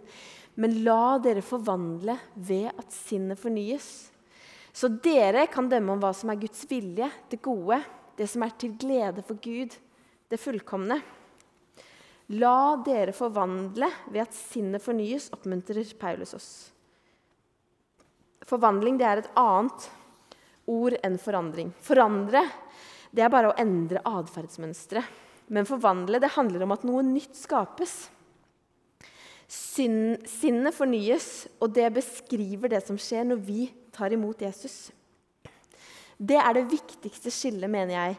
men 0.56 0.80
la 0.82 1.18
dere 1.22 1.44
forvandle 1.44 2.16
ved 2.34 2.72
at 2.72 2.90
sinnet 2.94 3.38
fornyes. 3.38 4.08
Så 4.72 4.88
dere 5.04 5.46
kan 5.52 5.68
dømme 5.70 5.94
om 5.94 6.02
hva 6.02 6.10
som 6.16 6.32
er 6.32 6.40
Guds 6.40 6.64
vilje, 6.70 7.06
det 7.30 7.42
gode, 7.44 7.78
det 8.18 8.26
som 8.30 8.42
er 8.42 8.56
til 8.58 8.74
glede 8.80 9.22
for 9.26 9.38
Gud, 9.42 9.76
det 10.30 10.40
fullkomne. 10.40 10.98
La 12.36 12.76
dere 12.84 13.14
forvandle 13.16 13.88
ved 14.12 14.20
at 14.26 14.36
sinnet 14.36 14.84
fornyes, 14.84 15.30
oppmuntrer 15.32 15.86
Paulus 15.96 16.34
oss. 16.36 16.48
Forvandling 18.48 18.98
det 19.00 19.06
er 19.08 19.22
et 19.22 19.30
annet 19.38 19.88
ord 20.68 20.96
enn 21.04 21.16
forandring. 21.20 21.72
Forandre 21.80 22.42
det 23.16 23.24
er 23.24 23.32
bare 23.32 23.52
å 23.52 23.56
endre 23.60 24.02
atferdsmønsteret. 24.04 25.24
Men 25.48 25.64
forvandle 25.64 26.20
det 26.20 26.34
handler 26.34 26.66
om 26.66 26.74
at 26.74 26.84
noe 26.84 27.00
nytt 27.06 27.36
skapes. 27.38 28.10
sinnet 29.48 30.74
fornyes, 30.76 31.48
og 31.64 31.72
det 31.72 31.88
beskriver 31.96 32.68
det 32.68 32.82
som 32.84 32.98
skjer 33.00 33.24
når 33.24 33.40
vi 33.46 33.70
tar 33.96 34.12
imot 34.12 34.42
Jesus. 34.44 34.90
Det 36.18 36.36
er 36.36 36.52
det 36.52 36.68
viktigste 36.68 37.32
skillet, 37.32 37.70
mener 37.70 37.94
jeg, 37.94 38.18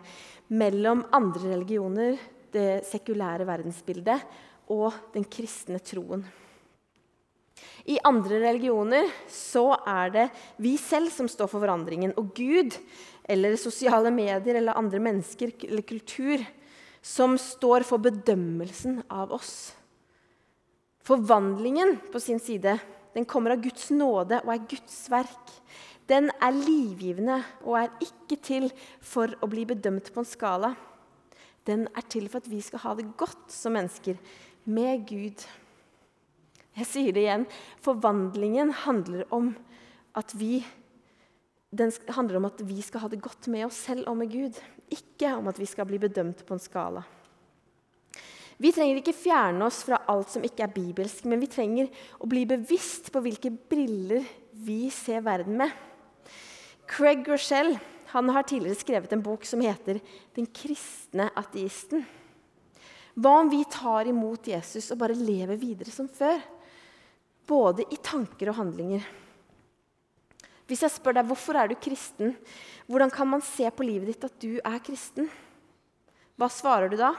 mellom 0.49 1.03
andre 1.13 1.51
religioner, 1.53 2.17
det 2.53 2.83
sekulære 2.87 3.47
verdensbildet 3.47 4.21
og 4.69 4.93
den 5.13 5.25
kristne 5.25 5.81
troen. 5.81 6.23
I 7.89 7.97
andre 8.05 8.39
religioner 8.43 9.09
så 9.31 9.71
er 9.87 10.13
det 10.13 10.27
vi 10.61 10.75
selv 10.79 11.11
som 11.13 11.29
står 11.31 11.49
for 11.51 11.63
forandringen. 11.63 12.13
Og 12.19 12.31
Gud 12.37 12.77
eller 13.29 13.57
sosiale 13.59 14.11
medier 14.13 14.59
eller 14.59 14.77
andre 14.77 15.01
mennesker 15.03 15.53
eller 15.67 15.85
kultur 15.87 16.43
som 17.01 17.37
står 17.39 17.85
for 17.87 18.01
bedømmelsen 18.03 19.01
av 19.09 19.33
oss. 19.35 19.73
Forvandlingen 21.05 21.97
på 22.11 22.21
sin 22.21 22.41
side 22.43 22.77
den 23.15 23.25
kommer 23.25 23.55
av 23.55 23.63
Guds 23.63 23.89
nåde 23.89 24.41
og 24.43 24.51
er 24.53 24.67
Guds 24.69 24.99
verk. 25.11 25.55
Den 26.09 26.29
er 26.41 26.53
livgivende 26.55 27.39
og 27.63 27.79
er 27.81 28.05
ikke 28.05 28.37
til 28.41 28.69
for 29.01 29.33
å 29.41 29.49
bli 29.49 29.65
bedømt 29.69 30.11
på 30.13 30.21
en 30.21 30.29
skala 30.29 30.73
den 31.69 31.87
er 31.93 32.05
til 32.09 32.27
for 32.29 32.41
at 32.41 32.49
vi 32.49 32.61
skal 32.65 32.83
ha 32.83 32.95
det 32.97 33.07
godt 33.19 33.53
som 33.53 33.77
mennesker 33.77 34.17
med 34.69 35.05
Gud. 35.09 35.45
Jeg 36.79 36.87
sier 36.87 37.15
det 37.15 37.25
igjen. 37.25 37.47
Forvandlingen 37.85 38.73
handler 38.85 39.27
om 39.35 39.53
at 40.17 40.33
vi 40.37 40.59
den 41.69 41.91
handler 42.09 42.39
om 42.39 42.47
at 42.47 42.61
vi 42.65 42.81
skal 42.81 43.03
ha 43.03 43.07
det 43.11 43.21
godt 43.21 43.45
med 43.53 43.67
oss 43.67 43.77
selv 43.85 44.07
og 44.09 44.17
med 44.17 44.31
Gud. 44.33 44.57
Ikke 44.89 45.35
om 45.37 45.49
at 45.51 45.59
vi 45.61 45.67
skal 45.69 45.85
bli 45.85 45.99
bedømt 46.01 46.41
på 46.47 46.55
en 46.55 46.63
skala. 46.63 47.03
Vi 48.59 48.71
trenger 48.75 48.97
ikke 48.99 49.15
fjerne 49.15 49.63
oss 49.69 49.83
fra 49.87 50.01
alt 50.11 50.33
som 50.33 50.43
ikke 50.43 50.65
er 50.65 50.73
bibelsk, 50.73 51.27
men 51.29 51.39
vi 51.39 51.51
trenger 51.51 51.91
å 52.19 52.27
bli 52.27 52.41
bevisst 52.49 53.07
på 53.13 53.21
hvilke 53.23 53.53
briller 53.53 54.25
vi 54.65 54.89
ser 54.91 55.21
verden 55.23 55.61
med. 55.61 55.71
Craig 56.89 57.21
Rochelle 57.29 57.77
han 58.09 58.29
har 58.33 58.45
tidligere 58.47 58.79
skrevet 58.79 59.13
en 59.13 59.21
bok 59.21 59.45
som 59.45 59.61
heter 59.61 59.99
'Den 60.35 60.47
kristne 60.47 61.29
ateisten'. 61.35 62.05
Hva 63.15 63.39
om 63.39 63.49
vi 63.49 63.63
tar 63.65 64.07
imot 64.07 64.47
Jesus 64.47 64.91
og 64.91 64.97
bare 64.97 65.13
lever 65.13 65.57
videre 65.59 65.91
som 65.91 66.07
før? 66.07 66.39
Både 67.45 67.83
i 67.91 67.97
tanker 67.97 68.49
og 68.49 68.55
handlinger. 68.55 69.03
Hvis 70.67 70.81
jeg 70.85 70.93
spør 70.93 71.13
deg 71.17 71.25
hvorfor 71.25 71.57
er 71.57 71.67
du 71.67 71.75
kristen, 71.75 72.35
hvordan 72.87 73.11
kan 73.11 73.27
man 73.27 73.41
se 73.41 73.69
på 73.69 73.83
livet 73.83 74.13
ditt 74.13 74.23
at 74.23 74.39
du 74.39 74.59
er 74.63 74.79
kristen? 74.79 75.29
Hva 76.37 76.47
svarer 76.47 76.89
du 76.89 76.95
da? 76.95 77.13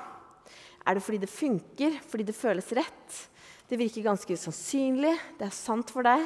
Er 0.86 0.94
det 0.94 1.02
fordi 1.02 1.18
det 1.18 1.30
funker, 1.30 1.98
fordi 2.00 2.24
det 2.24 2.38
føles 2.38 2.72
rett? 2.72 3.28
Det 3.68 3.78
virker 3.78 4.02
ganske 4.06 4.32
usannsynlig, 4.32 5.18
det 5.38 5.46
er 5.46 5.54
sant 5.54 5.90
for 5.90 6.02
deg. 6.02 6.24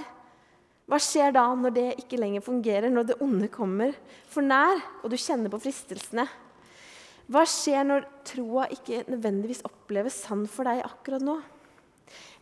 Hva 0.84 0.98
skjer 1.00 1.32
da 1.32 1.46
når 1.56 1.72
det 1.72 1.86
ikke 2.02 2.18
lenger 2.20 2.44
fungerer, 2.44 2.92
når 2.92 3.08
det 3.08 3.20
onde 3.24 3.48
kommer 3.52 3.94
for 4.28 4.44
nær, 4.44 4.82
og 5.02 5.12
du 5.12 5.16
kjenner 5.16 5.52
på 5.52 5.62
fristelsene? 5.62 6.26
Hva 7.32 7.46
skjer 7.48 7.86
når 7.88 8.04
troa 8.28 8.66
ikke 8.72 9.06
nødvendigvis 9.08 9.64
oppleves 9.64 10.18
sann 10.26 10.44
for 10.50 10.68
deg 10.68 10.82
akkurat 10.84 11.24
nå? 11.24 11.38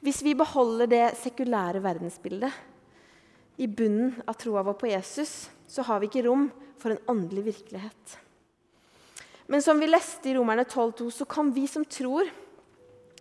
Hvis 0.03 0.25
vi 0.27 0.35
beholder 0.35 0.91
det 0.91 1.05
sekulære 1.21 1.85
verdensbildet 1.85 3.63
i 3.63 3.69
bunnen 3.71 4.17
av 4.27 4.35
troa 4.41 4.65
vår 4.67 4.75
på 4.81 4.91
Jesus, 4.91 5.47
så 5.71 5.87
har 5.87 6.03
vi 6.03 6.11
ikke 6.11 6.27
rom 6.27 6.49
for 6.83 6.91
en 6.91 7.05
åndelig 7.15 7.47
virkelighet. 7.53 8.19
Men 9.47 9.63
som 9.63 9.79
vi 9.79 9.87
leste 9.87 10.31
i 10.31 10.35
Romerne 10.35 10.65
12,2, 10.67 11.11
så 11.15 11.29
kan 11.31 11.55
vi 11.55 11.69
som 11.71 11.87
tror, 11.87 12.27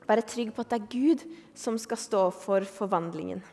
være 0.07 0.25
trygge 0.25 0.53
på 0.55 0.63
at 0.63 0.73
det 0.73 0.79
er 0.79 0.91
Gud 0.91 1.25
som 1.53 1.77
skal 1.77 1.99
stå 1.99 2.23
for 2.33 2.65
forvandlingen. 2.65 3.43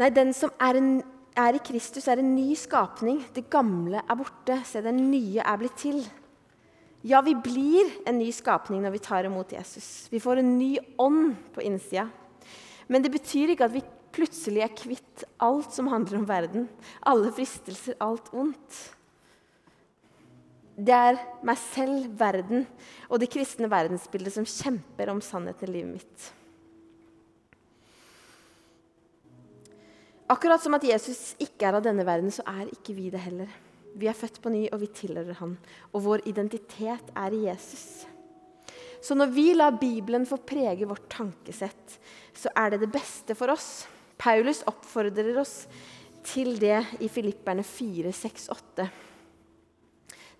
Nei, 0.00 0.08
den 0.14 0.32
som 0.36 0.52
er, 0.62 0.78
en, 0.80 0.92
er 1.36 1.58
i 1.58 1.62
Kristus, 1.64 2.06
er 2.08 2.22
en 2.22 2.32
ny 2.32 2.54
skapning. 2.56 3.20
Det 3.34 3.44
gamle 3.52 4.00
er 4.00 4.18
borte, 4.18 4.56
se, 4.68 4.80
den 4.84 5.02
nye 5.10 5.44
er 5.44 5.60
blitt 5.60 5.76
til. 5.82 6.00
Ja, 7.02 7.20
vi 7.24 7.34
blir 7.34 7.90
en 8.06 8.20
ny 8.20 8.30
skapning 8.32 8.84
når 8.84 8.94
vi 8.94 9.02
tar 9.02 9.26
imot 9.26 9.52
Jesus. 9.52 10.06
Vi 10.12 10.22
får 10.22 10.40
en 10.40 10.54
ny 10.54 10.76
ånd 11.02 11.34
på 11.52 11.64
innsida. 11.66 12.06
Men 12.86 13.02
det 13.02 13.12
betyr 13.14 13.52
ikke 13.52 13.66
at 13.66 13.74
vi 13.74 13.84
plutselig 14.12 14.62
er 14.62 14.74
kvitt 14.76 15.24
alt 15.42 15.72
som 15.74 15.90
handler 15.90 16.20
om 16.20 16.26
verden. 16.28 16.68
Alle 17.08 17.32
fristelser, 17.34 17.98
alt 18.00 18.30
ondt. 18.36 18.82
Det 20.72 20.94
er 20.94 21.18
meg 21.44 21.58
selv, 21.60 22.06
verden 22.16 22.64
og 23.10 23.20
det 23.20 23.28
kristne 23.32 23.68
verdensbildet 23.70 24.38
som 24.38 24.48
kjemper 24.48 25.10
om 25.12 25.20
sannheten 25.24 25.68
i 25.68 25.74
livet 25.74 25.98
mitt. 25.98 26.30
Akkurat 30.30 30.62
som 30.62 30.74
at 30.78 30.86
Jesus 30.86 31.32
ikke 31.42 31.66
er 31.68 31.78
av 31.78 31.84
denne 31.84 32.06
verden, 32.06 32.30
så 32.32 32.44
er 32.48 32.70
ikke 32.70 32.94
vi 32.96 33.10
det 33.12 33.22
heller. 33.24 33.50
Vi 33.98 34.08
er 34.08 34.16
født 34.16 34.40
på 34.42 34.52
ny, 34.52 34.66
og 34.72 34.80
vi 34.80 34.88
tilhører 34.94 35.36
Han. 35.42 35.56
Og 35.92 36.04
vår 36.06 36.26
identitet 36.30 37.10
er 37.18 37.34
i 37.34 37.44
Jesus. 37.48 38.06
Så 39.02 39.16
når 39.18 39.32
vi 39.34 39.48
lar 39.54 39.74
Bibelen 39.80 40.24
få 40.28 40.38
prege 40.46 40.86
vårt 40.86 41.08
tankesett, 41.10 41.98
så 42.38 42.52
er 42.56 42.72
det 42.72 42.84
det 42.84 42.92
beste 42.94 43.34
for 43.36 43.52
oss. 43.52 43.84
Paulus 44.16 44.62
oppfordrer 44.70 45.40
oss 45.42 45.66
til 46.22 46.54
det 46.62 46.78
i 47.02 47.08
Filipperne 47.10 47.64
4, 47.66 48.12
6, 48.14 48.46
8. 48.54 48.86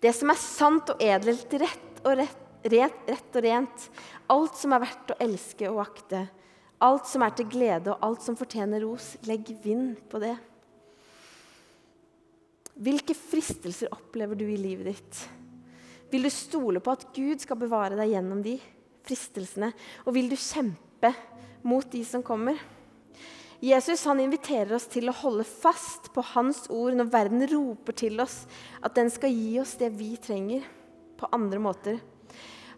Det 0.02 0.12
som 0.14 0.30
er 0.30 0.38
sant 0.38 0.94
og 0.94 1.02
edelt, 1.02 1.58
rett 1.58 2.00
og, 2.06 2.14
rett, 2.18 2.70
rett, 2.70 3.34
og 3.34 3.44
rent, 3.44 3.88
alt 4.30 4.58
som 4.58 4.74
er 4.74 4.82
verdt 4.82 5.12
å 5.14 5.18
elske 5.26 5.68
og 5.70 5.82
akte, 5.82 6.24
alt 6.82 7.06
som 7.08 7.22
er 7.22 7.34
til 7.36 7.48
glede 7.50 7.92
og 7.92 8.02
alt 8.06 8.24
som 8.24 8.38
fortjener 8.38 8.82
ros, 8.84 9.14
legg 9.28 9.48
vind 9.62 9.96
på 10.10 10.20
det. 10.22 10.34
Hvilke 12.82 13.14
fristelser 13.14 13.92
opplever 13.92 14.38
du 14.38 14.46
i 14.48 14.58
livet 14.58 14.88
ditt? 14.90 15.22
Vil 16.12 16.26
du 16.26 16.32
stole 16.32 16.80
på 16.82 16.92
at 16.92 17.06
Gud 17.14 17.40
skal 17.40 17.60
bevare 17.60 17.96
deg 17.96 18.14
gjennom 18.14 18.42
de 18.44 18.56
fristelsene? 19.06 19.70
Og 20.06 20.16
vil 20.16 20.30
du 20.32 20.36
kjempe 20.36 21.12
mot 21.68 21.86
de 21.92 22.02
som 22.04 22.24
kommer? 22.26 22.58
Jesus 23.62 24.02
han 24.10 24.18
inviterer 24.18 24.74
oss 24.74 24.88
til 24.90 25.06
å 25.06 25.14
holde 25.14 25.44
fast 25.46 26.10
på 26.12 26.24
hans 26.32 26.64
ord 26.74 26.96
når 26.98 27.12
verden 27.12 27.44
roper 27.52 27.94
til 27.94 28.18
oss 28.24 28.40
at 28.82 28.96
den 28.98 29.12
skal 29.12 29.30
gi 29.30 29.60
oss 29.62 29.76
det 29.78 29.92
vi 29.94 30.16
trenger, 30.18 30.64
på 31.22 31.28
andre 31.30 31.60
måter. 31.62 32.00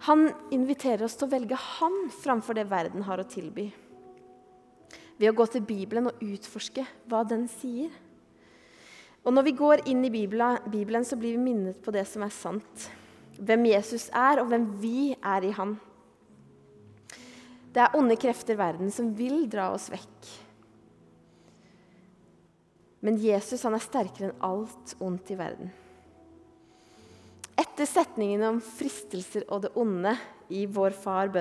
Han 0.04 0.26
inviterer 0.52 1.06
oss 1.06 1.16
til 1.16 1.24
å 1.24 1.32
velge 1.32 1.56
han 1.56 1.96
framfor 2.12 2.58
det 2.58 2.66
verden 2.68 3.06
har 3.06 3.22
å 3.22 3.24
tilby. 3.24 3.70
Ved 5.18 5.30
å 5.30 5.36
gå 5.36 5.46
til 5.50 5.64
Bibelen 5.66 6.10
og 6.10 6.22
utforske 6.24 6.84
hva 7.10 7.22
den 7.28 7.46
sier. 7.50 7.92
Og 9.24 9.32
når 9.32 9.46
vi 9.46 9.56
går 9.56 9.84
inn 9.88 10.04
i 10.04 10.12
Bibelen, 10.12 11.06
så 11.06 11.16
blir 11.16 11.36
vi 11.36 11.44
minnet 11.44 11.80
på 11.82 11.94
det 11.94 12.04
som 12.10 12.26
er 12.26 12.34
sant. 12.34 12.88
Hvem 13.38 13.70
Jesus 13.70 14.10
er, 14.12 14.42
og 14.42 14.50
hvem 14.50 14.66
vi 14.82 15.14
er 15.16 15.46
i 15.46 15.52
Han. 15.56 15.78
Det 17.74 17.82
er 17.82 17.96
onde 17.98 18.18
krefter 18.20 18.54
i 18.54 18.60
verden 18.60 18.92
som 18.94 19.14
vil 19.18 19.48
dra 19.50 19.70
oss 19.74 19.88
vekk. 19.90 20.28
Men 23.04 23.18
Jesus 23.20 23.64
han 23.66 23.74
er 23.76 23.82
sterkere 23.84 24.30
enn 24.30 24.44
alt 24.46 24.94
ondt 25.02 25.32
i 25.34 25.38
verden. 25.38 25.72
Etter 27.58 27.88
setningen 27.88 28.44
om 28.46 28.60
fristelser 28.62 29.44
og 29.48 29.64
det 29.64 29.72
onde 29.78 30.14
i 30.54 30.64
Vår 30.70 30.94
Far, 30.96 31.32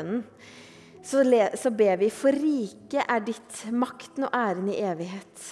så, 1.03 1.23
så 1.59 1.71
ber 1.75 1.97
vi 1.99 2.09
for 2.13 2.35
riket 2.35 3.03
er 3.03 3.23
ditt, 3.27 3.63
makten 3.75 4.29
og 4.29 4.35
æren 4.37 4.69
i 4.71 4.79
evighet. 4.79 5.47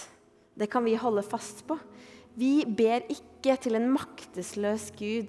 Det 0.56 0.68
kan 0.72 0.84
vi 0.84 0.96
holde 0.96 1.24
fast 1.24 1.64
på. 1.68 1.76
Vi 2.34 2.62
ber 2.64 3.04
ikke 3.12 3.58
til 3.60 3.76
en 3.76 3.90
maktesløs 3.92 4.88
Gud, 4.96 5.28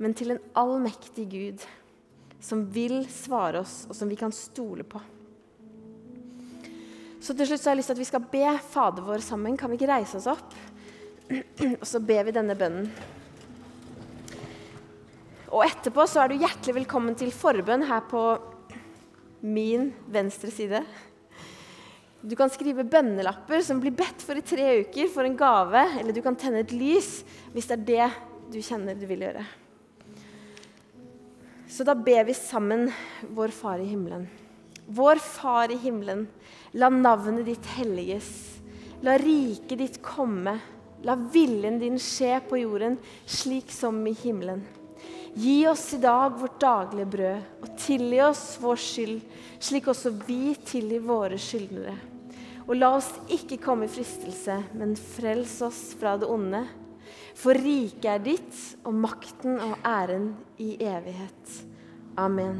men 0.00 0.16
til 0.16 0.32
en 0.32 0.40
allmektig 0.56 1.28
Gud 1.32 1.68
som 2.40 2.64
vil 2.72 3.02
svare 3.10 3.60
oss, 3.60 3.82
og 3.90 3.96
som 3.98 4.08
vi 4.08 4.16
kan 4.16 4.32
stole 4.32 4.86
på. 4.88 5.00
Så 7.20 7.34
til 7.34 7.48
slutt 7.50 7.60
så 7.60 7.70
har 7.70 7.74
jeg 7.74 7.82
lyst 7.82 7.90
til 7.90 7.98
at 7.98 8.00
vi 8.00 8.08
skal 8.08 8.26
be 8.30 8.50
Fader 8.70 9.04
vår 9.04 9.24
sammen. 9.26 9.56
Kan 9.58 9.72
vi 9.72 9.76
ikke 9.76 9.90
reise 9.90 10.20
oss 10.20 10.28
opp? 10.30 10.54
Og 11.80 11.84
så 11.84 12.00
ber 12.00 12.28
vi 12.28 12.32
denne 12.32 12.54
bønnen. 12.56 12.86
Og 15.48 15.64
etterpå 15.64 16.04
så 16.06 16.22
er 16.22 16.30
du 16.30 16.38
hjertelig 16.38 16.76
velkommen 16.76 17.16
til 17.18 17.32
forbønn 17.34 17.86
her 17.88 18.04
på 18.06 18.22
min 19.40 19.92
venstre 20.10 20.50
side. 20.50 20.82
Du 22.20 22.34
kan 22.36 22.50
skrive 22.50 22.82
bønnelapper 22.82 23.62
som 23.62 23.78
blir 23.82 23.94
bedt 23.94 24.24
for 24.26 24.38
i 24.38 24.42
tre 24.42 24.80
uker, 24.82 25.06
for 25.12 25.26
en 25.26 25.38
gave. 25.38 25.84
Eller 26.00 26.14
du 26.14 26.22
kan 26.24 26.36
tenne 26.38 26.64
et 26.64 26.74
lys 26.74 27.22
hvis 27.54 27.70
det 27.70 27.78
er 27.78 27.86
det 27.92 28.08
du 28.52 28.58
kjenner 28.64 28.98
du 28.98 29.06
vil 29.06 29.22
gjøre. 29.28 29.44
Så 31.68 31.84
da 31.84 31.94
ber 31.94 32.24
vi 32.26 32.34
sammen 32.34 32.88
vår 33.36 33.52
Far 33.54 33.78
i 33.78 33.86
himmelen. 33.86 34.24
Vår 34.88 35.20
Far 35.20 35.70
i 35.70 35.76
himmelen, 35.78 36.24
la 36.72 36.88
navnet 36.88 37.44
ditt 37.46 37.66
helliges. 37.76 38.30
La 39.04 39.18
riket 39.20 39.78
ditt 39.78 40.00
komme. 40.02 40.56
La 41.06 41.14
viljen 41.14 41.76
din 41.78 42.00
skje 42.02 42.40
på 42.48 42.58
jorden 42.64 42.96
slik 43.28 43.70
som 43.70 44.00
i 44.08 44.16
himmelen. 44.24 44.64
Gi 45.34 45.66
oss 45.68 45.94
i 45.94 46.00
dag 46.02 46.38
vårt 46.40 46.60
daglige 46.60 47.06
brød, 47.12 47.48
og 47.62 47.72
tilgi 47.78 48.20
oss 48.24 48.44
vår 48.62 48.80
skyld, 48.80 49.18
slik 49.60 49.88
også 49.90 50.12
vi 50.26 50.54
tilgir 50.66 51.04
våre 51.04 51.38
skyldnere. 51.40 51.96
Og 52.68 52.76
la 52.76 52.90
oss 52.98 53.08
ikke 53.32 53.60
komme 53.62 53.88
i 53.88 53.92
fristelse, 53.92 54.58
men 54.76 54.96
frels 55.16 55.58
oss 55.64 55.80
fra 55.98 56.16
det 56.20 56.28
onde. 56.28 56.64
For 57.38 57.56
riket 57.56 58.10
er 58.12 58.24
ditt, 58.24 58.60
og 58.84 58.96
makten 58.98 59.60
og 59.62 59.76
æren 59.86 60.32
i 60.60 60.74
evighet. 60.80 61.58
Amen. 62.18 62.58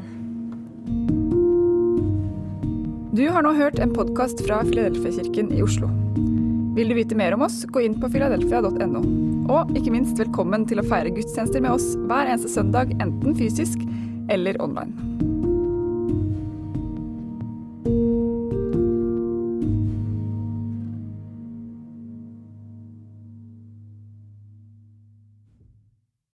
Du 3.13 3.25
har 3.29 3.43
nå 3.43 3.53
hørt 3.57 3.81
en 3.83 3.93
podkast 3.93 4.41
fra 4.45 4.61
Filadelfia-kirken 4.63 5.51
i 5.57 5.63
Oslo. 5.65 5.89
Vil 6.77 6.93
du 6.93 6.95
vite 6.95 7.17
mer 7.17 7.35
om 7.35 7.43
oss, 7.43 7.65
gå 7.67 7.83
inn 7.83 7.99
på 7.99 8.09
filadelfia.no. 8.13 9.28
Og 9.49 9.71
ikke 9.73 9.89
minst 9.95 10.19
velkommen 10.21 10.67
til 10.69 10.77
å 10.77 10.85
feire 10.85 11.09
gudstjenester 11.15 11.63
med 11.65 11.73
oss 11.73 11.95
hver 12.05 12.29
eneste 12.29 12.51
søndag, 12.53 12.93
enten 13.01 13.33
fysisk 13.37 13.81
eller 14.29 14.61
online. 14.61 15.28